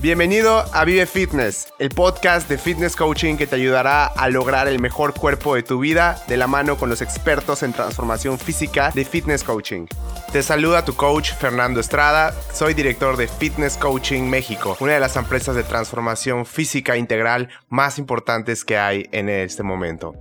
Bienvenido 0.00 0.64
a 0.72 0.84
Vive 0.84 1.06
Fitness, 1.06 1.72
el 1.80 1.88
podcast 1.88 2.48
de 2.48 2.56
fitness 2.56 2.94
coaching 2.94 3.36
que 3.36 3.48
te 3.48 3.56
ayudará 3.56 4.06
a 4.06 4.30
lograr 4.30 4.68
el 4.68 4.78
mejor 4.78 5.12
cuerpo 5.12 5.56
de 5.56 5.64
tu 5.64 5.80
vida 5.80 6.22
de 6.28 6.36
la 6.36 6.46
mano 6.46 6.76
con 6.76 6.88
los 6.88 7.02
expertos 7.02 7.64
en 7.64 7.72
transformación 7.72 8.38
física 8.38 8.92
de 8.94 9.04
fitness 9.04 9.42
coaching. 9.42 9.86
Te 10.30 10.44
saluda 10.44 10.84
tu 10.84 10.94
coach 10.94 11.32
Fernando 11.32 11.80
Estrada, 11.80 12.32
soy 12.54 12.74
director 12.74 13.16
de 13.16 13.26
Fitness 13.26 13.76
Coaching 13.76 14.22
México, 14.22 14.76
una 14.78 14.92
de 14.92 15.00
las 15.00 15.16
empresas 15.16 15.56
de 15.56 15.64
transformación 15.64 16.46
física 16.46 16.96
integral 16.96 17.48
más 17.68 17.98
importantes 17.98 18.64
que 18.64 18.78
hay 18.78 19.08
en 19.10 19.28
este 19.28 19.64
momento. 19.64 20.14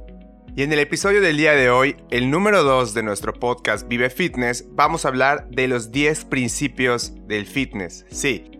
Y 0.55 0.63
en 0.63 0.73
el 0.73 0.79
episodio 0.79 1.21
del 1.21 1.37
día 1.37 1.51
de 1.51 1.69
hoy, 1.69 1.97
el 2.09 2.31
número 2.31 2.63
2 2.63 2.95
de 2.95 3.03
nuestro 3.03 3.31
podcast 3.31 3.87
Vive 3.87 4.09
Fitness, 4.09 4.65
vamos 4.71 5.05
a 5.05 5.09
hablar 5.09 5.47
de 5.51 5.67
los 5.67 5.91
10 5.91 6.25
principios 6.25 7.13
del 7.27 7.45
fitness. 7.45 8.07
Sí, 8.09 8.56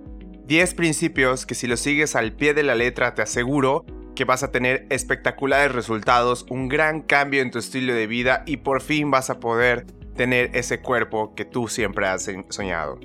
10 0.47 0.75
principios 0.75 1.45
que 1.45 1.55
si 1.55 1.67
los 1.67 1.81
sigues 1.81 2.15
al 2.15 2.31
pie 2.31 2.53
de 2.53 2.63
la 2.63 2.73
letra 2.73 3.13
te 3.13 3.21
aseguro 3.21 3.85
que 4.15 4.23
vas 4.23 4.43
a 4.43 4.51
tener 4.51 4.87
espectaculares 4.89 5.73
resultados, 5.73 6.45
un 6.49 6.69
gran 6.69 7.01
cambio 7.01 7.41
en 7.41 7.51
tu 7.51 7.59
estilo 7.59 7.93
de 7.93 8.07
vida 8.07 8.43
y 8.45 8.57
por 8.57 8.81
fin 8.81 9.11
vas 9.11 9.29
a 9.29 9.41
poder 9.41 9.85
tener 10.15 10.51
ese 10.55 10.79
cuerpo 10.79 11.35
que 11.35 11.43
tú 11.43 11.67
siempre 11.67 12.07
has 12.07 12.31
soñado. 12.47 12.97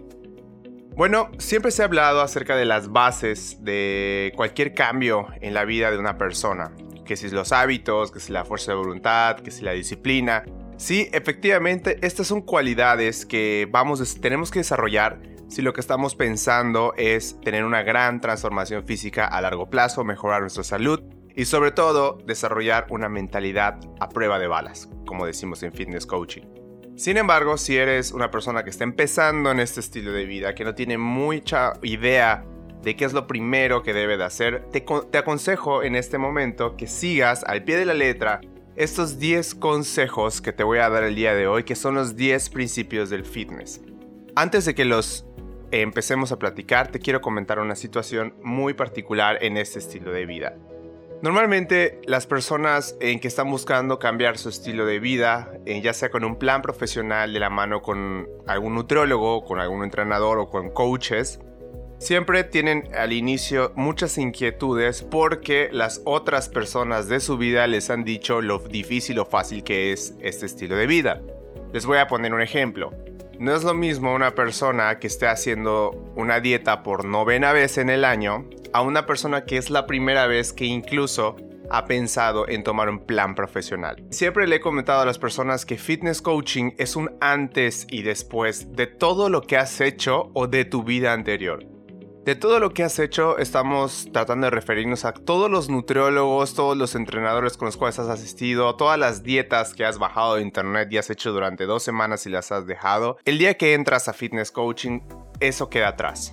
Bueno, 0.95 1.33
siempre 1.39 1.73
se 1.73 1.83
ha 1.83 1.87
hablado 1.87 2.21
acerca 2.21 2.55
de 2.55 2.65
las 2.65 2.93
bases 2.93 3.59
de 3.65 4.33
cualquier 4.37 4.73
cambio 4.73 5.27
en 5.41 5.53
la 5.53 5.65
vida 5.65 5.91
de 5.91 5.99
una 5.99 6.17
persona, 6.17 6.71
que 7.05 7.17
si 7.17 7.29
los 7.29 7.51
hábitos, 7.51 8.13
que 8.13 8.21
si 8.21 8.33
la 8.33 8.45
fuerza 8.45 8.71
de 8.71 8.79
voluntad, 8.79 9.41
que 9.41 9.51
si 9.51 9.63
la 9.63 9.73
disciplina. 9.73 10.45
Sí, 10.77 11.09
efectivamente, 11.13 11.99
estas 12.03 12.29
son 12.29 12.41
cualidades 12.41 13.27
que 13.27 13.67
vamos, 13.69 14.21
tenemos 14.21 14.53
que 14.53 14.61
desarrollar 14.61 15.32
si 15.53 15.61
lo 15.61 15.75
que 15.75 15.83
estamos 15.83 16.15
pensando 16.15 16.95
es 16.97 17.39
tener 17.43 17.65
una 17.65 17.83
gran 17.83 18.23
transformación 18.23 18.85
física 18.85 19.27
a 19.27 19.39
largo 19.43 19.69
plazo, 19.69 20.03
mejorar 20.03 20.41
nuestra 20.41 20.65
salud 20.65 21.03
y 21.37 21.45
sobre 21.45 21.73
todo 21.73 22.17
desarrollar 22.25 22.87
una 22.89 23.11
mentalidad 23.11 23.79
a 24.01 24.09
prueba 24.09 24.39
de 24.39 24.47
balas, 24.47 24.89
como 25.07 25.27
decimos 25.27 25.63
en 25.63 25.75
fitness 25.75 26.07
coaching. 26.07 26.45
Sin 26.97 27.19
embargo, 27.19 27.59
si 27.59 27.77
eres 27.77 28.13
una 28.13 28.31
persona 28.31 28.65
que 28.65 28.71
está 28.71 28.85
empezando 28.85 29.51
en 29.51 29.61
este 29.61 29.81
estilo 29.81 30.13
de 30.13 30.25
vida, 30.25 30.55
que 30.55 30.65
no 30.65 30.75
tiene 30.75 30.97
mucha 30.97 31.75
idea 31.83 32.47
de 32.83 32.97
qué 32.97 33.05
es 33.05 33.13
lo 33.13 33.27
primero 33.27 33.83
que 33.83 33.93
debe 33.93 34.17
de 34.17 34.25
hacer, 34.25 34.71
te, 34.71 34.87
aconsejo 35.19 35.83
en 35.83 35.97
este 35.97 36.17
momento 36.17 36.79
que 36.79 36.87
sigas 36.87 37.45
al 37.45 37.63
pie 37.63 37.77
de 37.77 37.85
la 37.85 37.95
letra 37.95 38.41
estos 38.75 39.19
10 39.19 39.57
consejos 39.57 40.41
que 40.41 40.55
te 40.55 40.65
voy 40.65 40.79
a 40.79 40.89
dar 40.89 41.03
el 41.03 41.15
día 41.15 41.35
de 41.35 41.47
hoy, 41.47 41.65
que 41.65 41.77
son 41.77 41.95
los 41.95 42.17
10 42.17 42.49
principios 42.49 43.11
del 43.11 43.27
fitness. 43.27 43.83
Antes 44.35 44.65
de 44.65 44.75
que 44.75 44.87
los 44.87 45.27
empecemos 45.73 46.33
a 46.33 46.39
platicar, 46.39 46.93
te 46.93 46.99
quiero 46.99 47.21
comentar 47.21 47.59
una 47.59 47.75
situación 47.75 48.35
muy 48.43 48.75
particular 48.75 49.39
en 49.41 49.57
este 49.57 49.79
estilo 49.79 50.13
de 50.13 50.27
vida. 50.27 50.55
Normalmente 51.23 52.01
las 52.05 52.27
personas 52.27 52.97
en 53.01 53.21
que 53.21 53.29
están 53.29 53.49
buscando 53.49 53.99
cambiar 53.99 54.39
su 54.39 54.49
estilo 54.49 54.85
de 54.85 54.99
vida, 54.99 55.53
eh, 55.67 55.81
ya 55.81 55.93
sea 55.93 56.11
con 56.11 56.25
un 56.25 56.37
plan 56.37 56.63
profesional 56.63 57.33
de 57.33 57.39
la 57.39 57.49
mano 57.49 57.81
con 57.81 58.29
algún 58.47 58.75
nutriólogo, 58.75 59.45
con 59.45 59.61
algún 59.61 59.85
entrenador 59.85 60.39
o 60.41 60.51
con 60.51 60.71
coaches, 60.71 61.39
siempre 61.99 62.43
tienen 62.43 62.89
al 62.97 63.13
inicio 63.13 63.73
muchas 63.77 64.19
inquietudes 64.19 65.03
porque 65.03 65.69
las 65.71 66.03
otras 66.05 66.49
personas 66.49 67.09
de 67.09 67.21
su 67.21 67.39
vida 67.39 67.69
les 67.69 67.89
han 67.91 68.03
dicho 68.03 68.43
lo 68.43 68.59
difícil 68.59 69.21
o 69.21 69.25
fácil 69.25 69.63
que 69.63 69.93
es 69.93 70.17
este 70.21 70.47
estilo 70.47 70.75
de 70.75 70.89
vida. 70.89 71.23
Les 71.73 71.87
voy 71.87 71.99
a 71.99 72.09
poner 72.09 72.35
un 72.35 72.43
ejemplo. 72.43 72.91
No 73.39 73.55
es 73.55 73.65
lo 73.65 73.75
mismo 73.75 74.15
una 74.15 74.35
persona 74.35 74.99
que 74.99 75.07
esté 75.07 75.27
haciendo 75.27 75.91
una 76.15 76.41
dieta 76.41 76.83
por 76.83 77.05
novena 77.05 77.53
vez 77.53 77.79
en 77.79 77.91
el 77.91 78.05
año 78.05 78.49
a 78.73 78.83
una 78.83 79.07
persona 79.07 79.45
que 79.45 79.57
es 79.57 79.71
la 79.71 79.87
primera 79.87 80.27
vez 80.27 80.53
que 80.53 80.65
incluso 80.65 81.37
ha 81.71 81.87
pensado 81.87 82.49
en 82.49 82.63
tomar 82.65 82.89
un 82.91 83.01
plan 83.01 83.35
profesional. 83.35 83.97
Siempre 84.11 84.47
le 84.47 84.57
he 84.57 84.61
comentado 84.61 85.01
a 85.01 85.07
las 85.07 85.19
personas 85.19 85.65
que 85.65 85.79
fitness 85.79 86.21
coaching 86.21 86.73
es 86.77 86.97
un 86.97 87.11
antes 87.21 87.87
y 87.91 88.03
después 88.03 88.73
de 88.77 88.87
todo 88.87 89.31
lo 89.31 89.41
que 89.41 89.57
has 89.57 89.81
hecho 89.81 90.31
o 90.35 90.47
de 90.47 90.65
tu 90.65 90.85
vida 90.85 91.13
anterior. 91.13 91.72
De 92.25 92.37
todo 92.37 92.61
lo 92.61 92.73
que 92.73 92.85
has 92.85 93.01
hecho, 93.01 93.37
estamos 93.39 94.09
tratando 94.13 94.47
de 94.47 94.53
referirnos 94.53 95.05
a 95.05 95.13
todos 95.13 95.51
los 95.51 95.69
nutriólogos, 95.69 96.55
todos 96.55 96.77
los 96.77 96.95
entrenadores 96.95 97.57
con 97.57 97.67
los 97.67 97.77
cuales 97.77 97.99
has 97.99 98.09
asistido, 98.09 98.77
todas 98.77 98.97
las 98.97 99.25
dietas 99.25 99.75
que 99.75 99.85
has 99.85 99.99
bajado 99.99 100.37
de 100.37 100.43
internet 100.43 100.87
y 100.93 100.99
has 100.99 101.11
hecho 101.11 101.33
durante 101.33 101.67
dos 101.67 101.83
semanas 101.83 102.25
y 102.27 102.31
las 102.31 102.53
has 102.53 102.65
dejado. 102.65 103.19
El 103.25 103.39
día 103.39 103.55
que 103.55 103.75
entras 103.75 104.07
a 104.07 104.13
fitness 104.13 104.53
coaching, 104.53 105.01
eso 105.41 105.69
queda 105.69 105.89
atrás. 105.89 106.33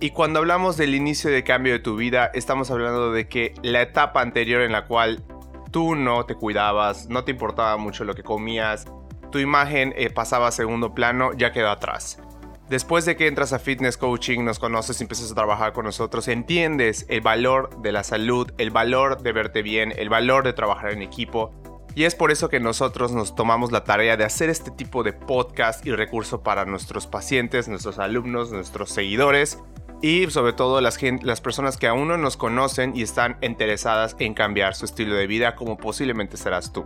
Y 0.00 0.10
cuando 0.10 0.38
hablamos 0.38 0.76
del 0.76 0.94
inicio 0.94 1.30
de 1.30 1.44
cambio 1.44 1.72
de 1.72 1.78
tu 1.78 1.96
vida, 1.96 2.30
estamos 2.34 2.70
hablando 2.70 3.10
de 3.10 3.26
que 3.26 3.54
la 3.62 3.80
etapa 3.80 4.20
anterior 4.20 4.60
en 4.60 4.72
la 4.72 4.84
cual 4.84 5.24
tú 5.70 5.94
no 5.94 6.26
te 6.26 6.34
cuidabas, 6.34 7.08
no 7.08 7.24
te 7.24 7.30
importaba 7.30 7.78
mucho 7.78 8.04
lo 8.04 8.14
que 8.14 8.22
comías, 8.22 8.84
tu 9.32 9.38
imagen 9.38 9.94
eh, 9.96 10.10
pasaba 10.10 10.48
a 10.48 10.52
segundo 10.52 10.94
plano, 10.94 11.32
ya 11.32 11.52
quedó 11.52 11.70
atrás. 11.70 12.20
Después 12.68 13.04
de 13.04 13.14
que 13.14 13.28
entras 13.28 13.52
a 13.52 13.60
Fitness 13.60 13.96
Coaching, 13.96 14.44
nos 14.44 14.58
conoces 14.58 15.00
y 15.00 15.04
empiezas 15.04 15.30
a 15.30 15.36
trabajar 15.36 15.72
con 15.72 15.84
nosotros, 15.84 16.26
entiendes 16.26 17.06
el 17.08 17.20
valor 17.20 17.80
de 17.80 17.92
la 17.92 18.02
salud, 18.02 18.50
el 18.58 18.70
valor 18.70 19.22
de 19.22 19.30
verte 19.30 19.62
bien, 19.62 19.92
el 19.96 20.08
valor 20.08 20.42
de 20.42 20.52
trabajar 20.52 20.90
en 20.90 21.00
equipo. 21.00 21.52
Y 21.94 22.04
es 22.04 22.16
por 22.16 22.32
eso 22.32 22.48
que 22.48 22.58
nosotros 22.58 23.12
nos 23.12 23.36
tomamos 23.36 23.70
la 23.70 23.84
tarea 23.84 24.16
de 24.16 24.24
hacer 24.24 24.50
este 24.50 24.72
tipo 24.72 25.04
de 25.04 25.12
podcast 25.12 25.86
y 25.86 25.92
recurso 25.92 26.42
para 26.42 26.64
nuestros 26.64 27.06
pacientes, 27.06 27.68
nuestros 27.68 28.00
alumnos, 28.00 28.50
nuestros 28.50 28.90
seguidores 28.90 29.60
y 30.02 30.28
sobre 30.30 30.52
todo 30.52 30.80
las, 30.80 30.98
las 31.22 31.40
personas 31.40 31.76
que 31.76 31.86
aún 31.86 32.08
no 32.08 32.18
nos 32.18 32.36
conocen 32.36 32.96
y 32.96 33.02
están 33.02 33.38
interesadas 33.42 34.16
en 34.18 34.34
cambiar 34.34 34.74
su 34.74 34.86
estilo 34.86 35.14
de 35.14 35.28
vida 35.28 35.54
como 35.54 35.76
posiblemente 35.76 36.36
serás 36.36 36.72
tú. 36.72 36.84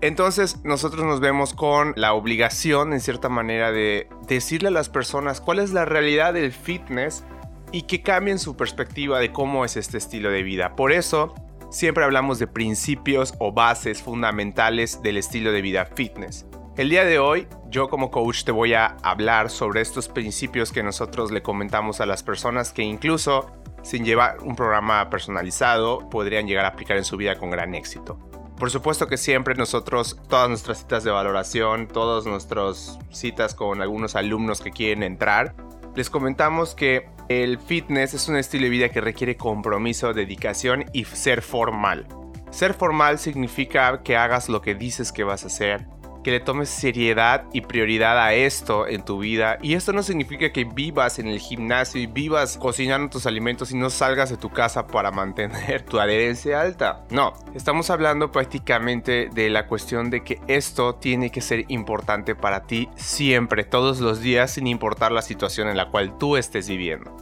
Entonces 0.00 0.58
nosotros 0.64 1.04
nos 1.04 1.20
vemos 1.20 1.54
con 1.54 1.92
la 1.96 2.12
obligación 2.12 2.92
en 2.92 3.00
cierta 3.00 3.28
manera 3.28 3.72
de 3.72 4.08
decirle 4.28 4.68
a 4.68 4.72
las 4.72 4.88
personas 4.88 5.40
cuál 5.40 5.58
es 5.58 5.72
la 5.72 5.84
realidad 5.84 6.34
del 6.34 6.52
fitness 6.52 7.24
y 7.72 7.82
que 7.82 8.02
cambien 8.02 8.38
su 8.38 8.56
perspectiva 8.56 9.18
de 9.18 9.32
cómo 9.32 9.64
es 9.64 9.76
este 9.76 9.98
estilo 9.98 10.30
de 10.30 10.44
vida. 10.44 10.76
Por 10.76 10.92
eso 10.92 11.34
siempre 11.70 12.04
hablamos 12.04 12.38
de 12.38 12.46
principios 12.46 13.34
o 13.40 13.52
bases 13.52 14.00
fundamentales 14.00 15.02
del 15.02 15.16
estilo 15.16 15.50
de 15.50 15.62
vida 15.62 15.84
fitness. 15.84 16.46
El 16.76 16.90
día 16.90 17.04
de 17.04 17.18
hoy 17.18 17.48
yo 17.68 17.88
como 17.88 18.12
coach 18.12 18.44
te 18.44 18.52
voy 18.52 18.74
a 18.74 18.96
hablar 19.02 19.50
sobre 19.50 19.80
estos 19.80 20.08
principios 20.08 20.70
que 20.70 20.84
nosotros 20.84 21.32
le 21.32 21.42
comentamos 21.42 22.00
a 22.00 22.06
las 22.06 22.22
personas 22.22 22.72
que 22.72 22.82
incluso 22.82 23.50
sin 23.82 24.04
llevar 24.04 24.38
un 24.42 24.54
programa 24.54 25.10
personalizado 25.10 26.08
podrían 26.08 26.46
llegar 26.46 26.64
a 26.66 26.68
aplicar 26.68 26.96
en 26.96 27.04
su 27.04 27.16
vida 27.16 27.36
con 27.36 27.50
gran 27.50 27.74
éxito. 27.74 28.27
Por 28.58 28.70
supuesto 28.70 29.06
que 29.06 29.16
siempre 29.16 29.54
nosotros, 29.54 30.18
todas 30.28 30.48
nuestras 30.48 30.78
citas 30.78 31.04
de 31.04 31.12
valoración, 31.12 31.86
todas 31.86 32.26
nuestras 32.26 32.98
citas 33.10 33.54
con 33.54 33.80
algunos 33.80 34.16
alumnos 34.16 34.60
que 34.60 34.72
quieren 34.72 35.04
entrar, 35.04 35.54
les 35.94 36.10
comentamos 36.10 36.74
que 36.74 37.08
el 37.28 37.58
fitness 37.58 38.14
es 38.14 38.28
un 38.28 38.36
estilo 38.36 38.64
de 38.64 38.70
vida 38.70 38.88
que 38.88 39.00
requiere 39.00 39.36
compromiso, 39.36 40.12
dedicación 40.12 40.86
y 40.92 41.04
ser 41.04 41.42
formal. 41.42 42.08
Ser 42.50 42.74
formal 42.74 43.18
significa 43.18 44.02
que 44.02 44.16
hagas 44.16 44.48
lo 44.48 44.60
que 44.60 44.74
dices 44.74 45.12
que 45.12 45.22
vas 45.22 45.44
a 45.44 45.48
hacer, 45.48 45.86
que 46.22 46.30
le 46.30 46.40
tomes 46.40 46.68
seriedad 46.68 47.44
y 47.52 47.60
prioridad 47.62 48.18
a 48.18 48.34
esto 48.34 48.86
en 48.86 49.04
tu 49.04 49.18
vida. 49.18 49.58
Y 49.62 49.74
esto 49.74 49.92
no 49.92 50.02
significa 50.02 50.52
que 50.52 50.64
vivas 50.64 51.18
en 51.18 51.28
el 51.28 51.38
gimnasio 51.38 52.00
y 52.00 52.06
vivas 52.06 52.58
cocinando 52.58 53.10
tus 53.10 53.26
alimentos 53.26 53.70
y 53.70 53.76
no 53.76 53.90
salgas 53.90 54.30
de 54.30 54.36
tu 54.36 54.50
casa 54.50 54.86
para 54.86 55.10
mantener 55.10 55.82
tu 55.82 55.98
adherencia 55.98 56.60
alta. 56.60 57.04
No, 57.10 57.32
estamos 57.54 57.90
hablando 57.90 58.32
prácticamente 58.32 59.30
de 59.32 59.50
la 59.50 59.66
cuestión 59.66 60.10
de 60.10 60.22
que 60.22 60.40
esto 60.48 60.94
tiene 60.96 61.30
que 61.30 61.40
ser 61.40 61.64
importante 61.68 62.34
para 62.34 62.64
ti 62.64 62.88
siempre, 62.96 63.64
todos 63.64 64.00
los 64.00 64.20
días, 64.20 64.52
sin 64.52 64.66
importar 64.66 65.12
la 65.12 65.22
situación 65.22 65.68
en 65.68 65.76
la 65.76 65.90
cual 65.90 66.18
tú 66.18 66.36
estés 66.36 66.68
viviendo. 66.68 67.16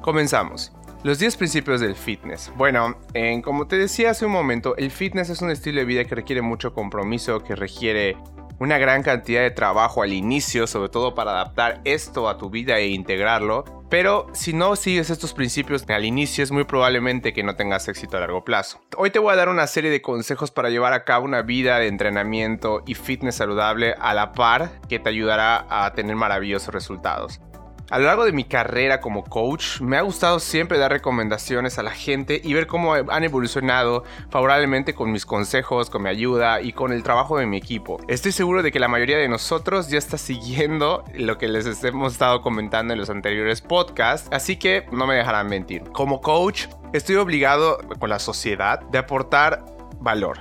Comenzamos. 0.00 0.72
Los 1.02 1.18
10 1.18 1.38
principios 1.38 1.80
del 1.80 1.96
fitness. 1.96 2.52
Bueno, 2.56 2.98
como 3.42 3.66
te 3.66 3.76
decía 3.76 4.10
hace 4.10 4.26
un 4.26 4.32
momento, 4.32 4.76
el 4.76 4.90
fitness 4.90 5.30
es 5.30 5.40
un 5.40 5.50
estilo 5.50 5.80
de 5.80 5.86
vida 5.86 6.04
que 6.04 6.14
requiere 6.14 6.42
mucho 6.42 6.74
compromiso, 6.74 7.42
que 7.42 7.56
requiere 7.56 8.18
una 8.60 8.78
gran 8.78 9.02
cantidad 9.02 9.40
de 9.40 9.50
trabajo 9.50 10.02
al 10.02 10.12
inicio, 10.12 10.66
sobre 10.66 10.90
todo 10.90 11.14
para 11.14 11.32
adaptar 11.32 11.80
esto 11.84 12.28
a 12.28 12.36
tu 12.36 12.50
vida 12.50 12.78
e 12.78 12.88
integrarlo. 12.88 13.64
Pero 13.88 14.28
si 14.32 14.52
no 14.52 14.76
sigues 14.76 15.10
estos 15.10 15.32
principios 15.32 15.84
al 15.88 16.04
inicio 16.04 16.44
es 16.44 16.52
muy 16.52 16.64
probablemente 16.64 17.32
que 17.32 17.42
no 17.42 17.56
tengas 17.56 17.88
éxito 17.88 18.18
a 18.18 18.20
largo 18.20 18.44
plazo. 18.44 18.80
Hoy 18.96 19.10
te 19.10 19.18
voy 19.18 19.32
a 19.32 19.36
dar 19.36 19.48
una 19.48 19.66
serie 19.66 19.90
de 19.90 20.02
consejos 20.02 20.50
para 20.52 20.70
llevar 20.70 20.92
a 20.92 21.04
cabo 21.04 21.24
una 21.24 21.42
vida 21.42 21.78
de 21.78 21.88
entrenamiento 21.88 22.82
y 22.86 22.94
fitness 22.94 23.36
saludable 23.36 23.94
a 23.98 24.14
la 24.14 24.32
par 24.32 24.80
que 24.88 24.98
te 24.98 25.08
ayudará 25.08 25.66
a 25.68 25.92
tener 25.94 26.14
maravillosos 26.14 26.72
resultados. 26.72 27.40
A 27.90 27.98
lo 27.98 28.04
largo 28.04 28.24
de 28.24 28.30
mi 28.30 28.44
carrera 28.44 29.00
como 29.00 29.24
coach, 29.24 29.80
me 29.80 29.96
ha 29.96 30.02
gustado 30.02 30.38
siempre 30.38 30.78
dar 30.78 30.92
recomendaciones 30.92 31.76
a 31.76 31.82
la 31.82 31.90
gente 31.90 32.40
y 32.42 32.54
ver 32.54 32.68
cómo 32.68 32.94
han 32.94 33.24
evolucionado 33.24 34.04
favorablemente 34.30 34.94
con 34.94 35.10
mis 35.10 35.26
consejos, 35.26 35.90
con 35.90 36.04
mi 36.04 36.08
ayuda 36.08 36.60
y 36.60 36.72
con 36.72 36.92
el 36.92 37.02
trabajo 37.02 37.38
de 37.38 37.46
mi 37.46 37.56
equipo. 37.56 37.98
Estoy 38.06 38.30
seguro 38.30 38.62
de 38.62 38.70
que 38.70 38.78
la 38.78 38.86
mayoría 38.86 39.18
de 39.18 39.28
nosotros 39.28 39.88
ya 39.88 39.98
está 39.98 40.18
siguiendo 40.18 41.02
lo 41.14 41.36
que 41.36 41.48
les 41.48 41.82
hemos 41.82 42.12
estado 42.12 42.42
comentando 42.42 42.92
en 42.92 43.00
los 43.00 43.10
anteriores 43.10 43.60
podcasts, 43.60 44.28
así 44.30 44.56
que 44.56 44.86
no 44.92 45.08
me 45.08 45.16
dejarán 45.16 45.48
mentir. 45.48 45.82
Como 45.90 46.20
coach, 46.20 46.66
estoy 46.92 47.16
obligado 47.16 47.78
con 47.98 48.08
la 48.08 48.20
sociedad 48.20 48.82
de 48.82 48.98
aportar 48.98 49.64
valor 49.98 50.38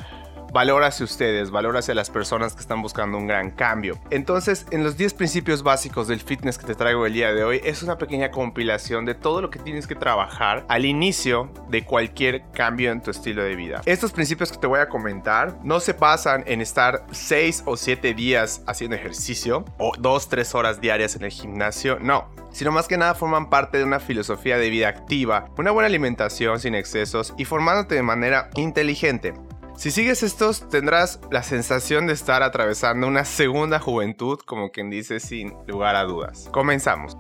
valor 0.52 0.84
hacia 0.84 1.04
ustedes, 1.04 1.52
valor 1.52 1.78
hacia 1.78 1.94
las 1.94 2.10
personas 2.10 2.54
que 2.54 2.62
están 2.62 2.82
buscando 2.82 3.18
un 3.18 3.28
gran 3.28 3.52
cambio. 3.52 4.00
Entonces, 4.10 4.66
en 4.72 4.84
los 4.84 4.98
10 4.98 5.14
principios 5.14 5.64
básicos 5.64 6.08
del 6.08 6.20
fitness 6.20 6.58
que 6.58 6.66
te 6.66 6.76
traigo 6.76 7.06
el 7.06 7.14
día 7.14 7.34
de 7.34 7.44
hoy, 7.44 7.62
es 7.64 7.84
una 7.84 7.98
pequeña 7.98 8.32
compilación 8.32 9.06
de 9.06 9.16
todo 9.16 9.42
lo 9.42 9.50
que 9.50 9.60
tienes 9.60 9.88
que 9.88 9.96
trabajar 9.96 10.66
al 10.70 10.86
inicio 10.86 11.52
de 11.70 11.86
cualquier 11.86 12.44
cambio 12.52 12.92
en 12.92 13.02
tu 13.02 13.12
estilo 13.12 13.44
de 13.44 13.56
vida. 13.56 13.82
Estos 13.86 14.12
principios 14.12 14.52
que 14.52 14.58
te 14.58 14.68
voy 14.68 14.80
a 14.80 14.90
comentar 14.90 15.58
no 15.64 15.80
se 15.80 15.94
basan 15.94 16.44
en 16.48 16.62
estar 16.62 17.06
6 17.12 17.64
o 17.66 17.78
7 17.78 18.14
días 18.14 18.64
haciendo 18.68 18.96
ejercicio 18.96 19.66
o 19.78 19.92
2-3 19.94 20.56
horas 20.56 20.82
diarias 20.82 21.16
en 21.16 21.24
el 21.24 21.32
gimnasio, 21.32 22.00
no 22.00 22.30
sino 22.52 22.72
más 22.72 22.88
que 22.88 22.98
nada 22.98 23.14
forman 23.14 23.50
parte 23.50 23.78
de 23.78 23.84
una 23.84 24.00
filosofía 24.00 24.58
de 24.58 24.70
vida 24.70 24.90
activa, 24.90 25.50
una 25.58 25.72
buena 25.72 25.88
alimentación 25.88 26.60
sin 26.60 26.76
excesos 26.76 27.34
y 27.38 27.46
formándote 27.46 27.96
de 27.96 28.04
manera 28.04 28.50
inteligente. 28.56 29.34
Si 29.80 29.92
sigues 29.92 30.24
estos, 30.24 30.68
tendrás 30.68 31.22
la 31.32 31.42
sensación 31.42 32.06
de 32.06 32.12
estar 32.12 32.44
atravesando 32.44 33.08
una 33.08 33.24
segunda 33.24 33.80
juventud, 33.80 34.38
como 34.46 34.72
quien 34.72 34.90
dice 34.90 35.22
sin 35.22 35.54
lugar 35.68 35.96
a 35.96 36.04
dudas. 36.04 36.50
Comenzamos. 36.52 37.16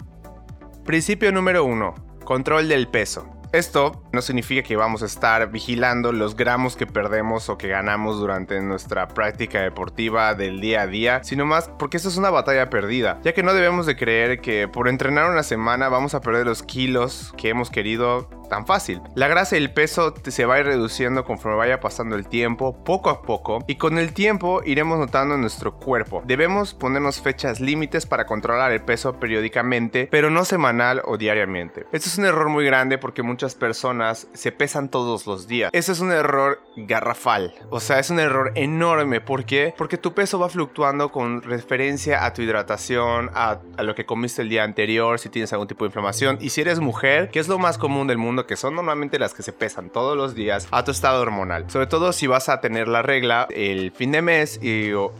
Principio 0.84 1.32
número 1.32 1.64
1. 1.64 1.96
Control 2.26 2.68
del 2.68 2.90
peso. 2.90 3.30
Esto 3.54 4.04
no 4.12 4.22
significa 4.22 4.62
que 4.62 4.76
vamos 4.76 5.04
a 5.04 5.06
estar 5.06 5.50
vigilando 5.50 6.12
los 6.12 6.36
gramos 6.36 6.76
que 6.76 6.86
perdemos 6.86 7.48
o 7.48 7.58
que 7.58 7.70
ganamos 7.70 8.20
durante 8.20 8.60
nuestra 8.62 9.08
práctica 9.08 9.62
deportiva 9.62 10.36
del 10.36 10.60
día 10.60 10.82
a 10.82 10.88
día, 10.88 11.24
sino 11.24 11.46
más 11.46 11.70
porque 11.80 11.96
esto 11.96 12.10
es 12.10 12.18
una 12.18 12.30
batalla 12.30 12.70
perdida, 12.70 13.22
ya 13.24 13.34
que 13.34 13.42
no 13.42 13.54
debemos 13.54 13.86
de 13.86 13.96
creer 13.96 14.42
que 14.42 14.68
por 14.68 14.90
entrenar 14.90 15.32
una 15.32 15.44
semana 15.44 15.88
vamos 15.88 16.14
a 16.14 16.20
perder 16.20 16.46
los 16.46 16.62
kilos 16.62 17.34
que 17.38 17.48
hemos 17.48 17.72
querido 17.72 18.39
tan 18.50 18.66
fácil. 18.66 19.02
La 19.16 19.28
grasa 19.28 19.56
y 19.56 19.60
el 19.60 19.72
peso 19.72 20.14
se 20.28 20.46
va 20.46 20.62
reduciendo 20.62 21.24
conforme 21.24 21.58
vaya 21.58 21.80
pasando 21.80 22.16
el 22.16 22.28
tiempo, 22.28 22.84
poco 22.84 23.10
a 23.10 23.22
poco, 23.22 23.64
y 23.68 23.76
con 23.76 23.98
el 23.98 24.14
tiempo 24.14 24.62
iremos 24.66 25.00
notando 25.00 25.36
en 25.36 25.42
nuestro 25.42 25.76
cuerpo. 25.78 26.22
Debemos 26.26 26.74
ponernos 26.74 27.22
fechas 27.22 27.60
límites 27.60 28.06
para 28.06 28.26
controlar 28.26 28.72
el 28.72 28.82
peso 28.82 29.20
periódicamente, 29.20 30.08
pero 30.12 30.30
no 30.30 30.46
semanal 30.46 31.02
o 31.06 31.18
diariamente. 31.18 31.86
Esto 31.92 32.10
es 32.10 32.18
un 32.18 32.26
error 32.26 32.50
muy 32.50 32.66
grande 32.66 32.98
porque 32.98 33.24
muchas 33.24 33.56
personas 33.56 34.28
se 34.34 34.52
pesan 34.52 34.90
todos 34.90 35.28
los 35.28 35.48
días. 35.48 35.70
Eso 35.74 35.92
es 35.92 36.00
un 36.00 36.12
error 36.12 36.62
garrafal, 36.76 37.54
o 37.70 37.80
sea, 37.80 38.00
es 38.00 38.10
un 38.10 38.20
error 38.20 38.52
enorme. 38.56 39.22
¿Por 39.22 39.46
qué? 39.46 39.74
Porque 39.78 39.98
tu 39.98 40.14
peso 40.14 40.40
va 40.40 40.50
fluctuando 40.50 41.12
con 41.12 41.42
referencia 41.42 42.26
a 42.26 42.34
tu 42.34 42.42
hidratación, 42.42 43.30
a, 43.34 43.60
a 43.78 43.84
lo 43.84 43.96
que 43.96 44.06
comiste 44.06 44.42
el 44.42 44.50
día 44.50 44.64
anterior, 44.64 45.20
si 45.20 45.30
tienes 45.30 45.54
algún 45.54 45.68
tipo 45.68 45.86
de 45.86 45.90
inflamación, 45.90 46.38
y 46.42 46.50
si 46.50 46.62
eres 46.62 46.80
mujer, 46.80 47.30
que 47.30 47.40
es 47.40 47.48
lo 47.48 47.60
más 47.60 47.78
común 47.78 48.08
del 48.08 48.18
mundo, 48.18 48.39
que 48.46 48.56
son 48.56 48.76
normalmente 48.76 49.20
las 49.20 49.34
que 49.34 49.44
se 49.44 49.54
pesan 49.54 49.90
todos 49.90 50.18
los 50.18 50.36
días, 50.36 50.68
a 50.72 50.84
tu 50.84 50.92
estado 50.92 51.22
hormonal. 51.22 51.70
Sobre 51.70 51.88
todo 51.88 52.14
si 52.14 52.28
vas 52.28 52.50
a 52.50 52.62
tener 52.62 52.88
la 52.88 53.02
regla 53.02 53.48
el 53.52 53.92
fin 53.92 54.12
de 54.12 54.22
mes 54.22 54.60
y, 54.62 54.92
o, 54.94 55.14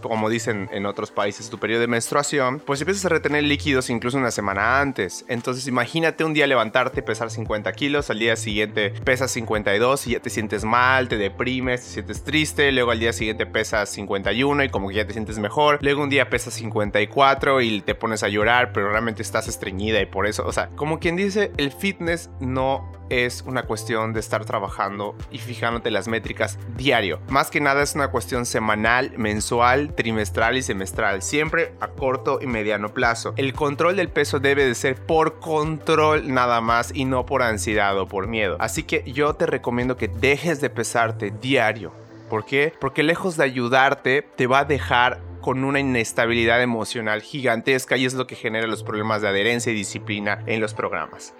como 0.00 0.28
dicen 0.28 0.68
en 0.72 0.86
otros 0.86 1.10
países, 1.10 1.50
tu 1.50 1.58
periodo 1.58 1.80
de 1.80 1.86
menstruación, 1.86 2.60
pues 2.60 2.80
empiezas 2.80 3.04
a 3.06 3.10
retener 3.10 3.44
líquidos 3.44 3.90
incluso 3.90 4.18
una 4.18 4.30
semana 4.30 4.80
antes. 4.80 5.24
Entonces 5.28 5.66
imagínate 5.66 6.24
un 6.24 6.34
día 6.34 6.46
levantarte, 6.46 7.02
pesar 7.02 7.30
50 7.30 7.72
kilos, 7.72 8.10
al 8.10 8.18
día 8.18 8.36
siguiente 8.36 8.90
pesas 9.04 9.30
52 9.30 10.06
y 10.06 10.10
ya 10.12 10.20
te 10.20 10.30
sientes 10.30 10.64
mal, 10.64 11.08
te 11.08 11.16
deprimes, 11.16 11.82
te 11.82 11.88
sientes 11.88 12.24
triste, 12.24 12.72
luego 12.72 12.90
al 12.90 13.00
día 13.00 13.12
siguiente 13.12 13.46
pesas 13.46 13.88
51 13.90 14.64
y 14.64 14.68
como 14.68 14.88
que 14.88 14.96
ya 14.96 15.06
te 15.06 15.12
sientes 15.12 15.38
mejor, 15.38 15.78
luego 15.82 16.02
un 16.02 16.10
día 16.10 16.30
pesas 16.30 16.54
54 16.54 17.60
y 17.60 17.80
te 17.80 17.94
pones 17.94 18.22
a 18.22 18.28
llorar, 18.28 18.72
pero 18.72 18.90
realmente 18.90 19.22
estás 19.22 19.48
estreñida 19.48 20.00
y 20.00 20.06
por 20.06 20.26
eso, 20.26 20.44
o 20.46 20.52
sea, 20.52 20.68
como 20.76 20.98
quien 20.98 21.16
dice, 21.16 21.52
el 21.56 21.72
fitness 21.72 22.30
no 22.40 22.57
no 22.58 22.90
es 23.08 23.44
una 23.46 23.62
cuestión 23.62 24.12
de 24.12 24.18
estar 24.18 24.44
trabajando 24.44 25.14
y 25.30 25.38
fijándote 25.38 25.92
las 25.92 26.08
métricas 26.08 26.58
diario. 26.76 27.20
Más 27.28 27.52
que 27.52 27.60
nada 27.60 27.84
es 27.84 27.94
una 27.94 28.08
cuestión 28.08 28.46
semanal, 28.46 29.12
mensual, 29.16 29.94
trimestral 29.94 30.56
y 30.56 30.62
semestral, 30.62 31.22
siempre 31.22 31.72
a 31.78 31.86
corto 31.86 32.40
y 32.42 32.48
mediano 32.48 32.88
plazo. 32.88 33.32
El 33.36 33.52
control 33.52 33.94
del 33.94 34.08
peso 34.08 34.40
debe 34.40 34.66
de 34.66 34.74
ser 34.74 34.96
por 34.96 35.38
control 35.38 36.34
nada 36.34 36.60
más 36.60 36.90
y 36.92 37.04
no 37.04 37.24
por 37.24 37.44
ansiedad 37.44 37.96
o 37.96 38.08
por 38.08 38.26
miedo. 38.26 38.56
Así 38.58 38.82
que 38.82 39.04
yo 39.06 39.34
te 39.34 39.46
recomiendo 39.46 39.96
que 39.96 40.08
dejes 40.08 40.60
de 40.60 40.68
pesarte 40.68 41.30
diario. 41.30 41.92
¿Por 42.28 42.44
qué? 42.44 42.74
Porque 42.80 43.04
lejos 43.04 43.36
de 43.36 43.44
ayudarte, 43.44 44.22
te 44.22 44.48
va 44.48 44.58
a 44.60 44.64
dejar 44.64 45.20
con 45.40 45.62
una 45.62 45.78
inestabilidad 45.78 46.60
emocional 46.60 47.22
gigantesca 47.22 47.96
y 47.96 48.04
es 48.04 48.14
lo 48.14 48.26
que 48.26 48.34
genera 48.34 48.66
los 48.66 48.82
problemas 48.82 49.22
de 49.22 49.28
adherencia 49.28 49.72
y 49.72 49.76
disciplina 49.76 50.42
en 50.46 50.60
los 50.60 50.74
programas. 50.74 51.34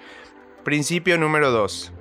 Principio 0.69 1.17
número 1.17 1.51
2. 1.51 1.93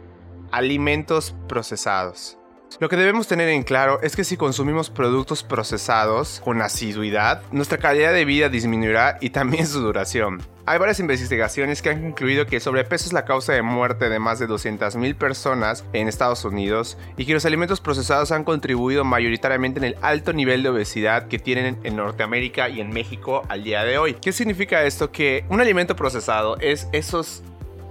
Alimentos 0.52 1.34
procesados. 1.48 2.38
Lo 2.82 2.90
que 2.90 2.98
debemos 2.98 3.26
tener 3.26 3.48
en 3.48 3.64
claro 3.64 4.02
es 4.02 4.14
que 4.18 4.26
si 4.26 4.36
consumimos 4.36 4.90
productos 4.90 5.42
procesados 5.42 6.42
con 6.44 6.62
asiduidad, 6.62 7.44
nuestra 7.54 7.78
calidad 7.78 8.12
de 8.12 8.26
vida 8.26 8.50
disminuirá 8.50 9.20
y 9.22 9.30
también 9.30 9.66
su 9.68 9.80
duración. 9.80 10.42
Hay 10.66 10.80
varias 10.80 11.00
investigaciones 11.00 11.82
que 11.82 11.92
han 11.92 12.02
concluido 12.02 12.46
que 12.46 12.58
el 12.58 12.62
sobrepeso 12.62 13.06
es 13.06 13.14
la 13.14 13.24
causa 13.24 13.54
de 13.54 13.62
muerte 13.62 14.10
de 14.10 14.20
más 14.20 14.38
de 14.38 14.50
200.000 14.50 15.16
personas 15.16 15.86
en 15.94 16.10
Estados 16.10 16.44
Unidos 16.44 16.98
y 17.16 17.26
que 17.26 17.34
los 17.34 17.46
alimentos 17.46 17.80
procesados 17.80 18.34
han 18.34 18.44
contribuido 18.44 19.06
mayoritariamente 19.06 19.80
en 19.80 19.86
el 19.86 19.96
alto 20.02 20.34
nivel 20.34 20.62
de 20.62 20.70
obesidad 20.70 21.30
que 21.30 21.40
tienen 21.40 21.80
en 21.84 21.96
Norteamérica 21.96 22.68
y 22.68 22.82
en 22.82 22.90
México 22.90 23.44
al 23.48 23.64
día 23.64 23.86
de 23.86 23.98
hoy. 23.98 24.16
¿Qué 24.16 24.34
significa 24.34 24.84
esto? 24.84 25.10
Que 25.10 25.46
un 25.48 25.62
alimento 25.62 25.96
procesado 25.96 26.58
es 26.60 26.90
esos 26.92 27.44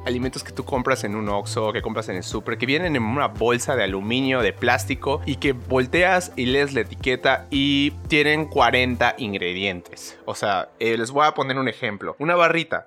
alimentos 0.06 0.44
que 0.44 0.52
tú 0.52 0.64
compras 0.64 1.04
en 1.04 1.16
un 1.16 1.28
Oxxo, 1.28 1.72
que 1.72 1.82
compras 1.82 2.08
en 2.08 2.16
el 2.16 2.22
super, 2.22 2.56
que 2.56 2.66
vienen 2.66 2.96
en 2.96 3.02
una 3.02 3.26
bolsa 3.28 3.76
de 3.76 3.84
aluminio, 3.84 4.40
de 4.40 4.52
plástico 4.52 5.20
y 5.26 5.36
que 5.36 5.52
volteas 5.52 6.32
y 6.36 6.46
lees 6.46 6.72
la 6.72 6.80
etiqueta 6.80 7.46
y 7.50 7.90
tienen 8.08 8.46
40 8.46 9.16
ingredientes. 9.18 10.18
O 10.24 10.34
sea, 10.34 10.70
eh, 10.78 10.96
les 10.96 11.10
voy 11.10 11.26
a 11.26 11.32
poner 11.32 11.58
un 11.58 11.68
ejemplo. 11.68 12.16
Una 12.18 12.36
barrita 12.36 12.86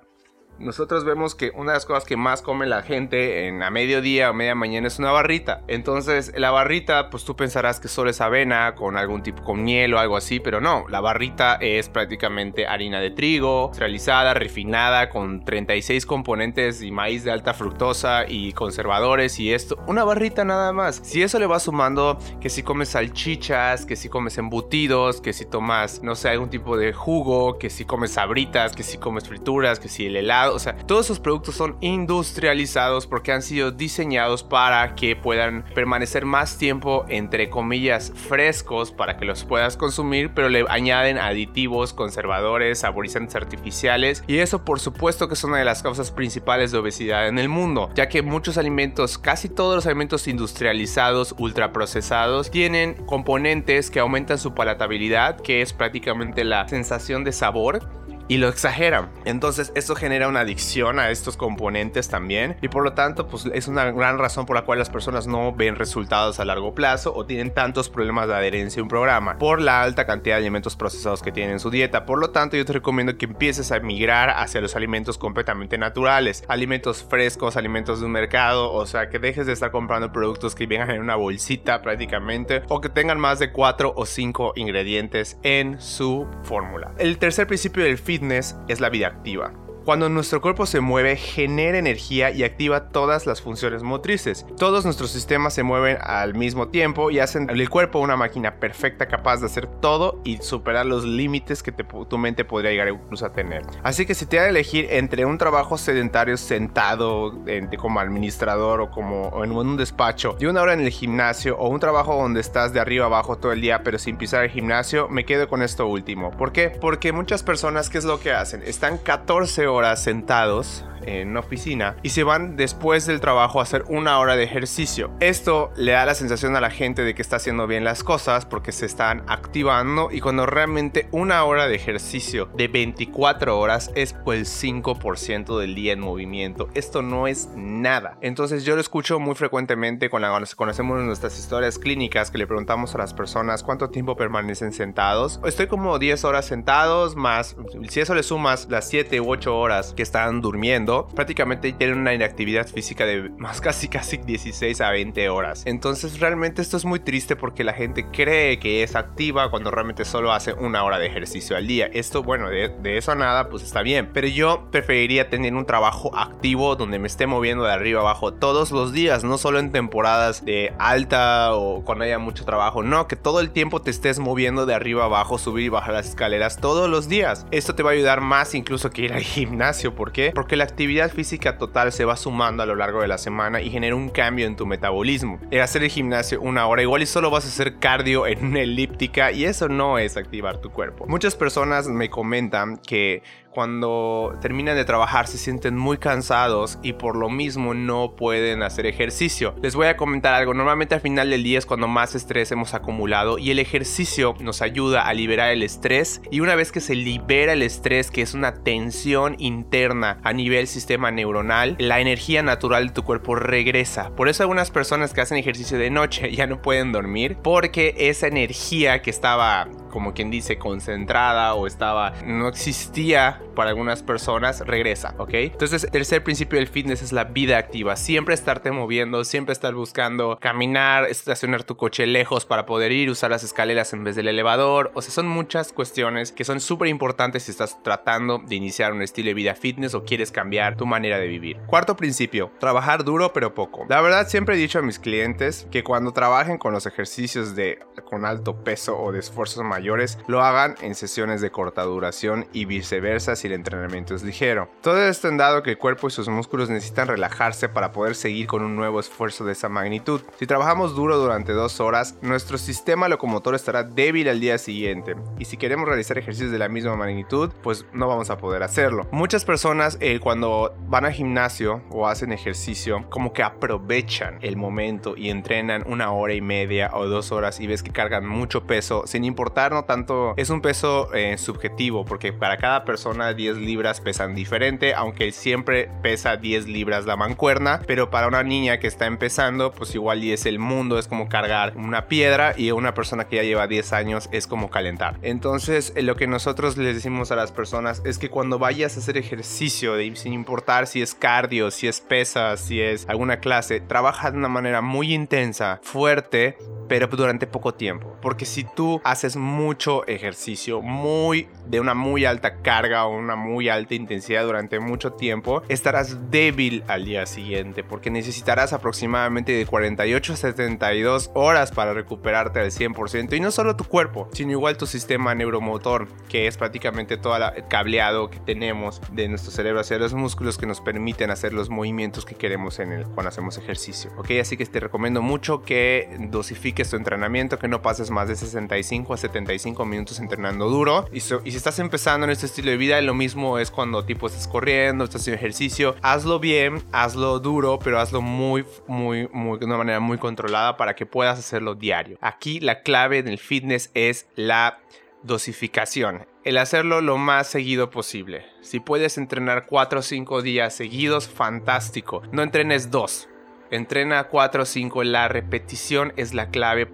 nosotros 0.60 1.04
vemos 1.04 1.34
que 1.34 1.52
una 1.54 1.72
de 1.72 1.76
las 1.76 1.86
cosas 1.86 2.04
que 2.04 2.16
más 2.16 2.42
come 2.42 2.66
la 2.66 2.82
gente 2.82 3.48
en 3.48 3.62
a 3.62 3.70
mediodía 3.70 4.30
o 4.30 4.34
media 4.34 4.54
mañana 4.54 4.88
es 4.88 4.98
una 4.98 5.10
barrita. 5.10 5.62
Entonces, 5.68 6.32
la 6.36 6.50
barrita, 6.50 7.08
pues 7.10 7.24
tú 7.24 7.34
pensarás 7.34 7.80
que 7.80 7.88
solo 7.88 8.10
es 8.10 8.20
avena 8.20 8.74
con 8.74 8.96
algún 8.96 9.22
tipo, 9.22 9.42
con 9.42 9.64
miel 9.64 9.94
o 9.94 9.98
algo 9.98 10.16
así, 10.16 10.38
pero 10.38 10.60
no. 10.60 10.84
La 10.88 11.00
barrita 11.00 11.54
es 11.54 11.88
prácticamente 11.88 12.66
harina 12.66 13.00
de 13.00 13.10
trigo, 13.10 13.72
realizada, 13.78 14.34
refinada, 14.34 15.08
con 15.08 15.44
36 15.44 16.04
componentes 16.04 16.82
y 16.82 16.90
maíz 16.90 17.24
de 17.24 17.30
alta 17.30 17.54
fructosa 17.54 18.24
y 18.28 18.52
conservadores 18.52 19.40
y 19.40 19.52
esto. 19.52 19.78
Una 19.86 20.04
barrita 20.04 20.44
nada 20.44 20.72
más. 20.72 21.00
Si 21.02 21.22
eso 21.22 21.38
le 21.38 21.46
va 21.46 21.58
sumando 21.58 22.18
que 22.40 22.50
si 22.50 22.62
comes 22.62 22.90
salchichas, 22.90 23.86
que 23.86 23.96
si 23.96 24.10
comes 24.10 24.36
embutidos, 24.36 25.22
que 25.22 25.32
si 25.32 25.46
tomas, 25.46 26.02
no 26.02 26.14
sé, 26.14 26.28
algún 26.28 26.50
tipo 26.50 26.76
de 26.76 26.92
jugo, 26.92 27.58
que 27.58 27.70
si 27.70 27.86
comes 27.86 28.12
sabritas, 28.12 28.76
que 28.76 28.82
si 28.82 28.98
comes 28.98 29.26
frituras, 29.26 29.80
que 29.80 29.88
si 29.88 30.06
el 30.06 30.16
helado 30.16 30.49
o 30.54 30.58
sea, 30.58 30.76
todos 30.76 31.06
esos 31.06 31.20
productos 31.20 31.54
son 31.54 31.76
industrializados 31.80 33.06
porque 33.06 33.32
han 33.32 33.42
sido 33.42 33.70
diseñados 33.70 34.42
para 34.42 34.94
que 34.94 35.16
puedan 35.16 35.64
permanecer 35.74 36.24
más 36.24 36.58
tiempo, 36.58 37.04
entre 37.08 37.50
comillas, 37.50 38.12
frescos 38.14 38.90
para 38.90 39.16
que 39.16 39.24
los 39.24 39.44
puedas 39.44 39.76
consumir, 39.76 40.32
pero 40.34 40.48
le 40.48 40.64
añaden 40.68 41.18
aditivos, 41.18 41.92
conservadores, 41.92 42.80
saborizantes 42.80 43.36
artificiales. 43.36 44.24
Y 44.26 44.38
eso 44.38 44.64
por 44.64 44.80
supuesto 44.80 45.28
que 45.28 45.34
es 45.34 45.44
una 45.44 45.58
de 45.58 45.64
las 45.64 45.82
causas 45.82 46.10
principales 46.10 46.72
de 46.72 46.78
obesidad 46.78 47.28
en 47.28 47.38
el 47.38 47.48
mundo, 47.48 47.90
ya 47.94 48.08
que 48.08 48.22
muchos 48.22 48.58
alimentos, 48.58 49.18
casi 49.18 49.48
todos 49.48 49.74
los 49.74 49.86
alimentos 49.86 50.28
industrializados, 50.28 51.34
ultraprocesados, 51.38 52.50
tienen 52.50 52.94
componentes 53.06 53.90
que 53.90 54.00
aumentan 54.00 54.38
su 54.38 54.54
palatabilidad, 54.54 55.40
que 55.40 55.62
es 55.62 55.72
prácticamente 55.72 56.44
la 56.44 56.68
sensación 56.68 57.24
de 57.24 57.32
sabor 57.32 57.99
y 58.30 58.38
lo 58.38 58.48
exageran. 58.48 59.10
Entonces 59.24 59.72
esto 59.74 59.96
genera 59.96 60.28
una 60.28 60.40
adicción 60.40 61.00
a 61.00 61.10
estos 61.10 61.36
componentes 61.36 62.08
también 62.08 62.56
y 62.62 62.68
por 62.68 62.84
lo 62.84 62.92
tanto 62.92 63.26
pues 63.26 63.46
es 63.52 63.66
una 63.66 63.90
gran 63.90 64.18
razón 64.18 64.46
por 64.46 64.54
la 64.54 64.62
cual 64.62 64.78
las 64.78 64.88
personas 64.88 65.26
no 65.26 65.52
ven 65.52 65.74
resultados 65.74 66.38
a 66.38 66.44
largo 66.44 66.72
plazo 66.72 67.12
o 67.12 67.26
tienen 67.26 67.52
tantos 67.52 67.88
problemas 67.88 68.28
de 68.28 68.34
adherencia 68.34 68.78
a 68.78 68.84
un 68.84 68.88
programa 68.88 69.36
por 69.36 69.60
la 69.60 69.82
alta 69.82 70.06
cantidad 70.06 70.36
de 70.36 70.42
alimentos 70.42 70.76
procesados 70.76 71.22
que 71.22 71.32
tienen 71.32 71.54
en 71.54 71.58
su 71.58 71.70
dieta. 71.70 72.06
Por 72.06 72.20
lo 72.20 72.30
tanto 72.30 72.56
yo 72.56 72.64
te 72.64 72.72
recomiendo 72.72 73.18
que 73.18 73.24
empieces 73.24 73.72
a 73.72 73.80
migrar 73.80 74.30
hacia 74.30 74.60
los 74.60 74.76
alimentos 74.76 75.18
completamente 75.18 75.76
naturales, 75.76 76.44
alimentos 76.46 77.02
frescos, 77.02 77.56
alimentos 77.56 77.98
de 77.98 78.06
un 78.06 78.12
mercado, 78.12 78.72
o 78.72 78.86
sea 78.86 79.10
que 79.10 79.18
dejes 79.18 79.46
de 79.48 79.54
estar 79.54 79.72
comprando 79.72 80.12
productos 80.12 80.54
que 80.54 80.68
vengan 80.68 80.92
en 80.92 81.00
una 81.00 81.16
bolsita 81.16 81.82
prácticamente 81.82 82.62
o 82.68 82.80
que 82.80 82.90
tengan 82.90 83.18
más 83.18 83.40
de 83.40 83.50
4 83.50 83.92
o 83.96 84.06
5 84.06 84.52
ingredientes 84.54 85.36
en 85.42 85.80
su 85.80 86.28
fórmula. 86.44 86.92
El 86.96 87.18
tercer 87.18 87.48
principio 87.48 87.82
del 87.82 87.98
fit 87.98 88.19
es 88.68 88.80
la 88.80 88.90
vida 88.90 89.06
activa. 89.06 89.52
Cuando 89.84 90.08
nuestro 90.08 90.40
cuerpo 90.42 90.66
se 90.66 90.80
mueve, 90.80 91.16
genera 91.16 91.78
energía 91.78 92.30
y 92.30 92.44
activa 92.44 92.88
todas 92.88 93.26
las 93.26 93.40
funciones 93.40 93.82
motrices. 93.82 94.46
Todos 94.58 94.84
nuestros 94.84 95.10
sistemas 95.10 95.54
se 95.54 95.62
mueven 95.62 95.96
al 96.02 96.34
mismo 96.34 96.68
tiempo 96.68 97.10
y 97.10 97.18
hacen 97.18 97.46
del 97.46 97.70
cuerpo 97.70 97.98
una 97.98 98.16
máquina 98.16 98.56
perfecta 98.56 99.06
capaz 99.06 99.38
de 99.40 99.46
hacer 99.46 99.66
todo 99.66 100.20
y 100.22 100.36
superar 100.38 100.84
los 100.84 101.04
límites 101.04 101.62
que 101.62 101.72
tu 101.72 102.18
mente 102.18 102.44
podría 102.44 102.72
llegar 102.72 102.88
incluso 102.88 103.24
a 103.24 103.32
tener. 103.32 103.62
Así 103.82 104.04
que 104.04 104.14
si 104.14 104.26
te 104.26 104.36
da 104.36 104.42
a 104.42 104.48
elegir 104.48 104.86
entre 104.90 105.24
un 105.24 105.38
trabajo 105.38 105.78
sedentario 105.78 106.36
sentado 106.36 107.38
como 107.78 108.00
administrador 108.00 108.82
o 108.82 108.90
como 108.90 109.42
en 109.42 109.52
un 109.52 109.76
despacho 109.76 110.36
y 110.38 110.46
una 110.46 110.62
hora 110.62 110.74
en 110.74 110.80
el 110.80 110.90
gimnasio 110.90 111.56
o 111.56 111.68
un 111.68 111.80
trabajo 111.80 112.14
donde 112.16 112.40
estás 112.40 112.72
de 112.72 112.80
arriba 112.80 113.06
abajo 113.06 113.38
todo 113.38 113.52
el 113.52 113.60
día 113.60 113.82
pero 113.82 113.98
sin 113.98 114.16
pisar 114.18 114.44
el 114.44 114.50
gimnasio, 114.50 115.08
me 115.08 115.24
quedo 115.24 115.48
con 115.48 115.62
esto 115.62 115.86
último. 115.86 116.30
¿Por 116.32 116.52
qué? 116.52 116.68
Porque 116.68 117.12
muchas 117.12 117.42
personas, 117.42 117.88
¿qué 117.88 117.98
es 117.98 118.04
lo 118.04 118.20
que 118.20 118.32
hacen? 118.32 118.62
Están 118.62 118.98
14 118.98 119.66
horas 119.74 120.02
sentados 120.02 120.84
en 121.02 121.30
una 121.30 121.40
oficina 121.40 121.96
y 122.02 122.10
se 122.10 122.24
van 122.24 122.56
después 122.56 123.06
del 123.06 123.20
trabajo 123.20 123.60
a 123.60 123.62
hacer 123.62 123.84
una 123.88 124.18
hora 124.18 124.36
de 124.36 124.44
ejercicio. 124.44 125.10
Esto 125.20 125.72
le 125.76 125.92
da 125.92 126.04
la 126.04 126.14
sensación 126.14 126.56
a 126.56 126.60
la 126.60 126.70
gente 126.70 127.02
de 127.02 127.14
que 127.14 127.22
está 127.22 127.36
haciendo 127.36 127.66
bien 127.66 127.84
las 127.84 128.04
cosas 128.04 128.46
porque 128.46 128.72
se 128.72 128.86
están 128.86 129.22
activando 129.28 130.10
y 130.10 130.20
cuando 130.20 130.46
realmente 130.46 131.08
una 131.10 131.44
hora 131.44 131.68
de 131.68 131.74
ejercicio 131.74 132.50
de 132.54 132.68
24 132.68 133.58
horas 133.58 133.90
es 133.94 134.14
pues 134.24 134.40
el 134.40 134.46
5% 134.46 135.58
del 135.58 135.74
día 135.74 135.92
en 135.92 136.00
movimiento. 136.00 136.68
Esto 136.74 137.02
no 137.02 137.26
es 137.26 137.48
nada. 137.56 138.16
Entonces 138.20 138.64
yo 138.64 138.74
lo 138.74 138.80
escucho 138.80 139.18
muy 139.18 139.34
frecuentemente 139.34 140.08
cuando 140.08 140.28
conocemos 140.56 141.00
nuestras 141.00 141.38
historias 141.38 141.78
clínicas 141.78 142.30
que 142.30 142.38
le 142.38 142.46
preguntamos 142.46 142.94
a 142.94 142.98
las 142.98 143.14
personas 143.14 143.62
cuánto 143.62 143.90
tiempo 143.90 144.16
permanecen 144.16 144.72
sentados. 144.72 145.40
Estoy 145.44 145.66
como 145.66 145.98
10 145.98 146.24
horas 146.24 146.46
sentados 146.46 147.16
más 147.16 147.56
si 147.88 148.00
eso 148.00 148.14
le 148.14 148.22
sumas 148.22 148.68
las 148.70 148.88
7 148.88 149.20
u 149.20 149.30
8 149.30 149.58
horas 149.60 149.92
que 149.94 150.02
están 150.02 150.40
durmiendo 150.40 151.06
prácticamente 151.14 151.72
tienen 151.72 151.98
una 151.98 152.14
inactividad 152.14 152.66
física 152.66 153.06
de 153.06 153.28
más 153.38 153.60
casi 153.60 153.88
casi 153.88 154.16
16 154.16 154.80
a 154.80 154.90
20 154.90 155.28
horas. 155.28 155.62
Entonces 155.66 156.20
realmente 156.20 156.62
esto 156.62 156.76
es 156.76 156.84
muy 156.84 157.00
triste 157.00 157.36
porque 157.36 157.64
la 157.64 157.72
gente 157.72 158.06
cree 158.06 158.58
que 158.58 158.82
es 158.82 158.96
activa 158.96 159.50
cuando 159.50 159.70
realmente 159.70 160.04
solo 160.04 160.32
hace 160.32 160.52
una 160.54 160.84
hora 160.84 160.98
de 160.98 161.06
ejercicio 161.06 161.56
al 161.56 161.66
día. 161.66 161.88
Esto, 161.92 162.22
bueno, 162.22 162.48
de, 162.48 162.72
eso 162.96 163.12
a 163.12 163.14
nada, 163.14 163.48
pues 163.48 163.62
está 163.62 163.82
bien. 163.82 164.10
Pero 164.12 164.26
yo 164.28 164.68
preferiría 164.70 165.28
tener 165.28 165.54
un 165.54 165.66
trabajo 165.66 166.16
activo 166.16 166.76
donde 166.76 166.98
me 166.98 167.06
esté 167.06 167.26
moviendo 167.26 167.64
de 167.64 167.72
arriba 167.72 168.00
abajo 168.00 168.32
todos 168.32 168.70
los 168.70 168.92
días, 168.92 169.24
no 169.24 169.38
solo 169.38 169.58
en 169.58 169.72
temporadas 169.72 170.44
de 170.44 170.72
alta 170.78 171.54
o 171.54 171.84
cuando 171.84 172.04
haya 172.04 172.18
mucho 172.18 172.44
trabajo. 172.44 172.82
No, 172.82 173.08
que 173.08 173.16
todo 173.16 173.40
el 173.40 173.50
tiempo 173.50 173.82
te 173.82 173.90
estés 173.90 174.18
moviendo 174.18 174.66
de 174.66 174.74
arriba 174.74 175.04
abajo, 175.04 175.38
subir 175.38 175.66
y 175.66 175.68
bajar 175.68 175.94
las 175.94 176.08
escaleras 176.08 176.58
todos 176.58 176.88
los 176.88 177.08
días. 177.08 177.46
Esto 177.50 177.74
te 177.74 177.82
va 177.82 177.90
a 177.90 177.92
ayudar 177.94 178.20
más 178.20 178.54
incluso 178.54 178.90
que 178.90 179.02
ir 179.02 179.12
al 179.12 179.22
gimnasio. 179.22 179.49
¿Por 179.94 180.12
qué? 180.12 180.32
Porque 180.34 180.56
la 180.56 180.64
actividad 180.64 181.10
física 181.10 181.58
total 181.58 181.92
se 181.92 182.04
va 182.04 182.16
sumando 182.16 182.62
a 182.62 182.66
lo 182.66 182.74
largo 182.74 183.02
de 183.02 183.08
la 183.08 183.18
semana 183.18 183.60
y 183.60 183.70
genera 183.70 183.94
un 183.94 184.08
cambio 184.08 184.46
en 184.46 184.56
tu 184.56 184.66
metabolismo. 184.66 185.40
Hacer 185.60 185.82
el 185.82 185.90
gimnasio 185.90 186.40
una 186.40 186.66
hora 186.66 186.82
igual 186.82 187.02
y 187.02 187.06
solo 187.06 187.30
vas 187.30 187.44
a 187.44 187.48
hacer 187.48 187.78
cardio 187.78 188.26
en 188.26 188.44
una 188.44 188.60
elíptica 188.60 189.32
y 189.32 189.44
eso 189.44 189.68
no 189.68 189.98
es 189.98 190.16
activar 190.16 190.58
tu 190.58 190.70
cuerpo. 190.70 191.06
Muchas 191.06 191.34
personas 191.34 191.88
me 191.88 192.10
comentan 192.10 192.78
que 192.78 193.22
cuando 193.50 194.34
terminan 194.40 194.76
de 194.76 194.84
trabajar 194.84 195.26
se 195.26 195.38
sienten 195.38 195.76
muy 195.76 195.98
cansados 195.98 196.78
y 196.82 196.94
por 196.94 197.16
lo 197.16 197.28
mismo 197.28 197.74
no 197.74 198.14
pueden 198.16 198.62
hacer 198.62 198.86
ejercicio. 198.86 199.54
Les 199.62 199.74
voy 199.74 199.88
a 199.88 199.96
comentar 199.96 200.34
algo, 200.34 200.54
normalmente 200.54 200.94
al 200.94 201.00
final 201.00 201.30
del 201.30 201.42
día 201.42 201.58
es 201.58 201.66
cuando 201.66 201.88
más 201.88 202.14
estrés 202.14 202.52
hemos 202.52 202.74
acumulado 202.74 203.38
y 203.38 203.50
el 203.50 203.58
ejercicio 203.58 204.34
nos 204.40 204.62
ayuda 204.62 205.02
a 205.02 205.14
liberar 205.14 205.50
el 205.50 205.62
estrés 205.62 206.22
y 206.30 206.40
una 206.40 206.54
vez 206.54 206.72
que 206.72 206.80
se 206.80 206.94
libera 206.94 207.52
el 207.52 207.62
estrés, 207.62 208.10
que 208.10 208.22
es 208.22 208.34
una 208.34 208.54
tensión 208.54 209.36
interna 209.38 210.18
a 210.22 210.32
nivel 210.32 210.66
sistema 210.66 211.10
neuronal, 211.10 211.76
la 211.78 212.00
energía 212.00 212.42
natural 212.42 212.88
de 212.88 212.94
tu 212.94 213.02
cuerpo 213.02 213.34
regresa. 213.34 214.10
Por 214.14 214.28
eso 214.28 214.42
algunas 214.42 214.70
personas 214.70 215.12
que 215.12 215.20
hacen 215.20 215.38
ejercicio 215.38 215.78
de 215.78 215.90
noche 215.90 216.32
ya 216.36 216.46
no 216.46 216.62
pueden 216.62 216.92
dormir 216.92 217.36
porque 217.42 217.94
esa 217.98 218.26
energía 218.26 219.02
que 219.02 219.10
estaba 219.10 219.68
como 219.90 220.14
quien 220.14 220.30
dice 220.30 220.58
concentrada 220.58 221.54
o 221.54 221.66
estaba 221.66 222.12
no 222.24 222.48
existía 222.48 223.40
para 223.54 223.70
algunas 223.70 224.02
personas 224.02 224.60
regresa, 224.60 225.14
¿ok? 225.18 225.34
Entonces, 225.34 225.86
tercer 225.90 226.24
principio 226.24 226.58
del 226.58 226.68
fitness 226.68 227.02
es 227.02 227.12
la 227.12 227.24
vida 227.24 227.58
activa. 227.58 227.96
Siempre 227.96 228.34
estarte 228.34 228.70
moviendo, 228.70 229.24
siempre 229.24 229.52
estar 229.52 229.74
buscando 229.74 230.38
caminar, 230.40 231.04
estacionar 231.04 231.64
tu 231.64 231.76
coche 231.76 232.06
lejos 232.06 232.46
para 232.46 232.66
poder 232.66 232.92
ir, 232.92 233.10
usar 233.10 233.30
las 233.30 233.44
escaleras 233.44 233.92
en 233.92 234.04
vez 234.04 234.16
del 234.16 234.28
elevador. 234.28 234.90
O 234.94 235.02
sea, 235.02 235.12
son 235.12 235.28
muchas 235.28 235.72
cuestiones 235.72 236.32
que 236.32 236.44
son 236.44 236.60
súper 236.60 236.88
importantes 236.88 237.44
si 237.44 237.50
estás 237.50 237.82
tratando 237.82 238.38
de 238.38 238.54
iniciar 238.54 238.92
un 238.92 239.02
estilo 239.02 239.28
de 239.28 239.34
vida 239.34 239.54
fitness 239.54 239.94
o 239.94 240.04
quieres 240.04 240.32
cambiar 240.32 240.76
tu 240.76 240.86
manera 240.86 241.18
de 241.18 241.26
vivir. 241.26 241.58
Cuarto 241.66 241.96
principio, 241.96 242.50
trabajar 242.58 243.04
duro 243.04 243.32
pero 243.32 243.54
poco. 243.54 243.86
La 243.88 244.00
verdad, 244.00 244.28
siempre 244.28 244.54
he 244.54 244.58
dicho 244.58 244.78
a 244.78 244.82
mis 244.82 244.98
clientes 244.98 245.66
que 245.70 245.84
cuando 245.84 246.12
trabajen 246.12 246.58
con 246.58 246.72
los 246.72 246.86
ejercicios 246.86 247.54
de 247.54 247.78
con 248.04 248.24
alto 248.24 248.64
peso 248.64 248.98
o 248.98 249.12
de 249.12 249.20
esfuerzos 249.20 249.64
mayores, 249.64 249.79
lo 250.26 250.42
hagan 250.42 250.74
en 250.82 250.94
sesiones 250.94 251.40
de 251.40 251.50
corta 251.50 251.82
duración 251.82 252.46
y 252.52 252.64
viceversa 252.64 253.36
si 253.36 253.46
el 253.46 253.54
entrenamiento 253.54 254.14
es 254.14 254.22
ligero. 254.22 254.70
Todo 254.82 255.02
esto 255.02 255.28
en 255.28 255.36
dado 255.36 255.62
que 255.62 255.70
el 255.70 255.78
cuerpo 255.78 256.08
y 256.08 256.10
sus 256.10 256.28
músculos 256.28 256.70
necesitan 256.70 257.08
relajarse 257.08 257.68
para 257.68 257.92
poder 257.92 258.14
seguir 258.14 258.46
con 258.46 258.62
un 258.62 258.76
nuevo 258.76 259.00
esfuerzo 259.00 259.44
de 259.44 259.52
esa 259.52 259.68
magnitud. 259.68 260.20
Si 260.38 260.46
trabajamos 260.46 260.94
duro 260.94 261.18
durante 261.18 261.52
dos 261.52 261.80
horas, 261.80 262.16
nuestro 262.22 262.58
sistema 262.58 263.08
locomotor 263.08 263.54
estará 263.54 263.82
débil 263.82 264.28
al 264.28 264.40
día 264.40 264.58
siguiente 264.58 265.16
y 265.38 265.44
si 265.44 265.56
queremos 265.56 265.88
realizar 265.88 266.18
ejercicios 266.18 266.52
de 266.52 266.58
la 266.58 266.68
misma 266.68 266.96
magnitud, 266.96 267.50
pues 267.62 267.84
no 267.92 268.08
vamos 268.08 268.30
a 268.30 268.38
poder 268.38 268.62
hacerlo. 268.62 269.08
Muchas 269.10 269.44
personas 269.44 269.96
eh, 270.00 270.20
cuando 270.20 270.74
van 270.86 271.04
al 271.04 271.12
gimnasio 271.12 271.82
o 271.90 272.06
hacen 272.06 272.32
ejercicio, 272.32 273.04
como 273.10 273.32
que 273.32 273.42
aprovechan 273.42 274.38
el 274.42 274.56
momento 274.56 275.14
y 275.16 275.30
entrenan 275.30 275.84
una 275.86 276.12
hora 276.12 276.34
y 276.34 276.40
media 276.40 276.90
o 276.92 277.06
dos 277.06 277.32
horas 277.32 277.60
y 277.60 277.66
ves 277.66 277.82
que 277.82 277.92
cargan 277.92 278.26
mucho 278.26 278.64
peso, 278.64 279.04
sin 279.06 279.24
importar 279.24 279.69
no 279.70 279.84
tanto, 279.84 280.34
es 280.36 280.50
un 280.50 280.60
peso 280.60 281.12
eh, 281.14 281.38
subjetivo 281.38 282.04
porque 282.04 282.32
para 282.32 282.56
cada 282.56 282.84
persona 282.84 283.32
10 283.32 283.56
libras 283.58 284.00
pesan 284.00 284.34
diferente, 284.34 284.94
aunque 284.94 285.32
siempre 285.32 285.90
pesa 286.02 286.36
10 286.36 286.68
libras 286.68 287.06
la 287.06 287.16
mancuerna, 287.16 287.80
pero 287.86 288.10
para 288.10 288.28
una 288.28 288.42
niña 288.42 288.78
que 288.78 288.86
está 288.86 289.06
empezando, 289.06 289.72
pues 289.72 289.94
igual 289.94 290.22
es 290.24 290.46
el 290.46 290.58
mundo, 290.58 290.98
es 290.98 291.08
como 291.08 291.28
cargar 291.28 291.74
una 291.76 292.06
piedra 292.06 292.54
y 292.56 292.70
una 292.70 292.94
persona 292.94 293.26
que 293.26 293.36
ya 293.36 293.42
lleva 293.42 293.66
10 293.66 293.92
años 293.92 294.28
es 294.32 294.46
como 294.46 294.70
calentar. 294.70 295.16
Entonces, 295.22 295.92
eh, 295.96 296.02
lo 296.02 296.16
que 296.16 296.26
nosotros 296.26 296.76
les 296.76 296.94
decimos 296.94 297.30
a 297.30 297.36
las 297.36 297.52
personas 297.52 298.02
es 298.04 298.18
que 298.18 298.28
cuando 298.28 298.58
vayas 298.58 298.96
a 298.96 299.00
hacer 299.00 299.16
ejercicio, 299.16 299.94
sin 300.14 300.32
importar 300.32 300.86
si 300.86 301.02
es 301.02 301.14
cardio, 301.14 301.70
si 301.70 301.88
es 301.88 302.00
pesas, 302.00 302.60
si 302.60 302.80
es 302.80 303.08
alguna 303.08 303.40
clase, 303.40 303.80
trabaja 303.80 304.30
de 304.30 304.38
una 304.38 304.48
manera 304.48 304.80
muy 304.82 305.14
intensa, 305.14 305.80
fuerte, 305.82 306.56
pero 306.90 307.06
durante 307.06 307.46
poco 307.46 307.72
tiempo. 307.72 308.16
Porque 308.20 308.44
si 308.44 308.64
tú 308.64 309.00
haces 309.04 309.36
mucho 309.36 310.04
ejercicio, 310.08 310.82
muy 310.82 311.46
de 311.68 311.78
una 311.78 311.94
muy 311.94 312.24
alta 312.24 312.56
carga 312.62 313.04
o 313.04 313.16
una 313.16 313.36
muy 313.36 313.68
alta 313.68 313.94
intensidad 313.94 314.44
durante 314.44 314.80
mucho 314.80 315.12
tiempo, 315.12 315.62
estarás 315.68 316.32
débil 316.32 316.82
al 316.88 317.04
día 317.04 317.26
siguiente 317.26 317.84
porque 317.84 318.10
necesitarás 318.10 318.72
aproximadamente 318.72 319.52
de 319.52 319.66
48 319.66 320.32
a 320.32 320.36
72 320.36 321.30
horas 321.34 321.70
para 321.70 321.94
recuperarte 321.94 322.58
al 322.58 322.72
100%. 322.72 323.36
Y 323.36 323.40
no 323.40 323.52
solo 323.52 323.76
tu 323.76 323.84
cuerpo, 323.84 324.28
sino 324.32 324.50
igual 324.50 324.76
tu 324.76 324.88
sistema 324.88 325.32
neuromotor, 325.36 326.08
que 326.28 326.48
es 326.48 326.56
prácticamente 326.56 327.18
todo 327.18 327.36
el 327.36 327.68
cableado 327.68 328.30
que 328.30 328.40
tenemos 328.40 329.00
de 329.12 329.28
nuestro 329.28 329.52
cerebro 329.52 329.78
hacia 329.78 329.96
los 329.96 330.12
músculos 330.12 330.58
que 330.58 330.66
nos 330.66 330.80
permiten 330.80 331.30
hacer 331.30 331.52
los 331.52 331.70
movimientos 331.70 332.24
que 332.24 332.34
queremos 332.34 332.80
en 332.80 332.90
el, 332.90 333.04
cuando 333.04 333.28
hacemos 333.28 333.58
ejercicio. 333.58 334.10
Ok, 334.18 334.32
así 334.40 334.56
que 334.56 334.66
te 334.66 334.80
recomiendo 334.80 335.22
mucho 335.22 335.62
que 335.62 336.16
dosifiques 336.18 336.79
tu 336.88 336.96
entrenamiento, 336.96 337.58
que 337.58 337.68
no 337.68 337.82
pases 337.82 338.10
más 338.10 338.28
de 338.28 338.36
65 338.36 339.12
a 339.12 339.16
75 339.16 339.84
minutos 339.84 340.18
entrenando 340.20 340.68
duro. 340.70 341.06
Y, 341.12 341.18
y 341.18 341.20
si 341.20 341.56
estás 341.56 341.78
empezando 341.78 342.24
en 342.24 342.30
este 342.30 342.46
estilo 342.46 342.70
de 342.70 342.76
vida, 342.76 343.00
lo 343.02 343.12
mismo 343.12 343.58
es 343.58 343.70
cuando 343.70 344.04
tipo 344.04 344.28
estás 344.28 344.48
corriendo, 344.48 345.04
estás 345.04 345.22
haciendo 345.22 345.38
ejercicio. 345.38 345.96
Hazlo 346.00 346.38
bien, 346.38 346.82
hazlo 346.92 347.40
duro, 347.40 347.78
pero 347.78 348.00
hazlo 348.00 348.22
muy, 348.22 348.64
muy, 348.86 349.28
muy, 349.32 349.58
de 349.58 349.66
una 349.66 349.76
manera 349.76 350.00
muy 350.00 350.16
controlada 350.18 350.76
para 350.76 350.94
que 350.94 351.04
puedas 351.04 351.38
hacerlo 351.38 351.74
diario. 351.74 352.16
Aquí 352.20 352.60
la 352.60 352.82
clave 352.82 353.22
del 353.22 353.38
fitness 353.38 353.90
es 353.94 354.26
la 354.36 354.80
dosificación. 355.22 356.26
El 356.44 356.56
hacerlo 356.56 357.02
lo 357.02 357.18
más 357.18 357.48
seguido 357.48 357.90
posible. 357.90 358.46
Si 358.62 358.80
puedes 358.80 359.18
entrenar 359.18 359.66
4 359.66 360.00
o 360.00 360.02
5 360.02 360.42
días 360.42 360.74
seguidos, 360.74 361.28
fantástico. 361.28 362.22
No 362.32 362.42
entrenes 362.42 362.90
2. 362.90 363.29
Entrena 363.70 364.24
4 364.24 364.64
o 364.64 364.66
5, 364.66 365.04
la 365.04 365.28
repetición 365.28 366.12
es 366.16 366.34
la 366.34 366.50
clave. 366.50 366.88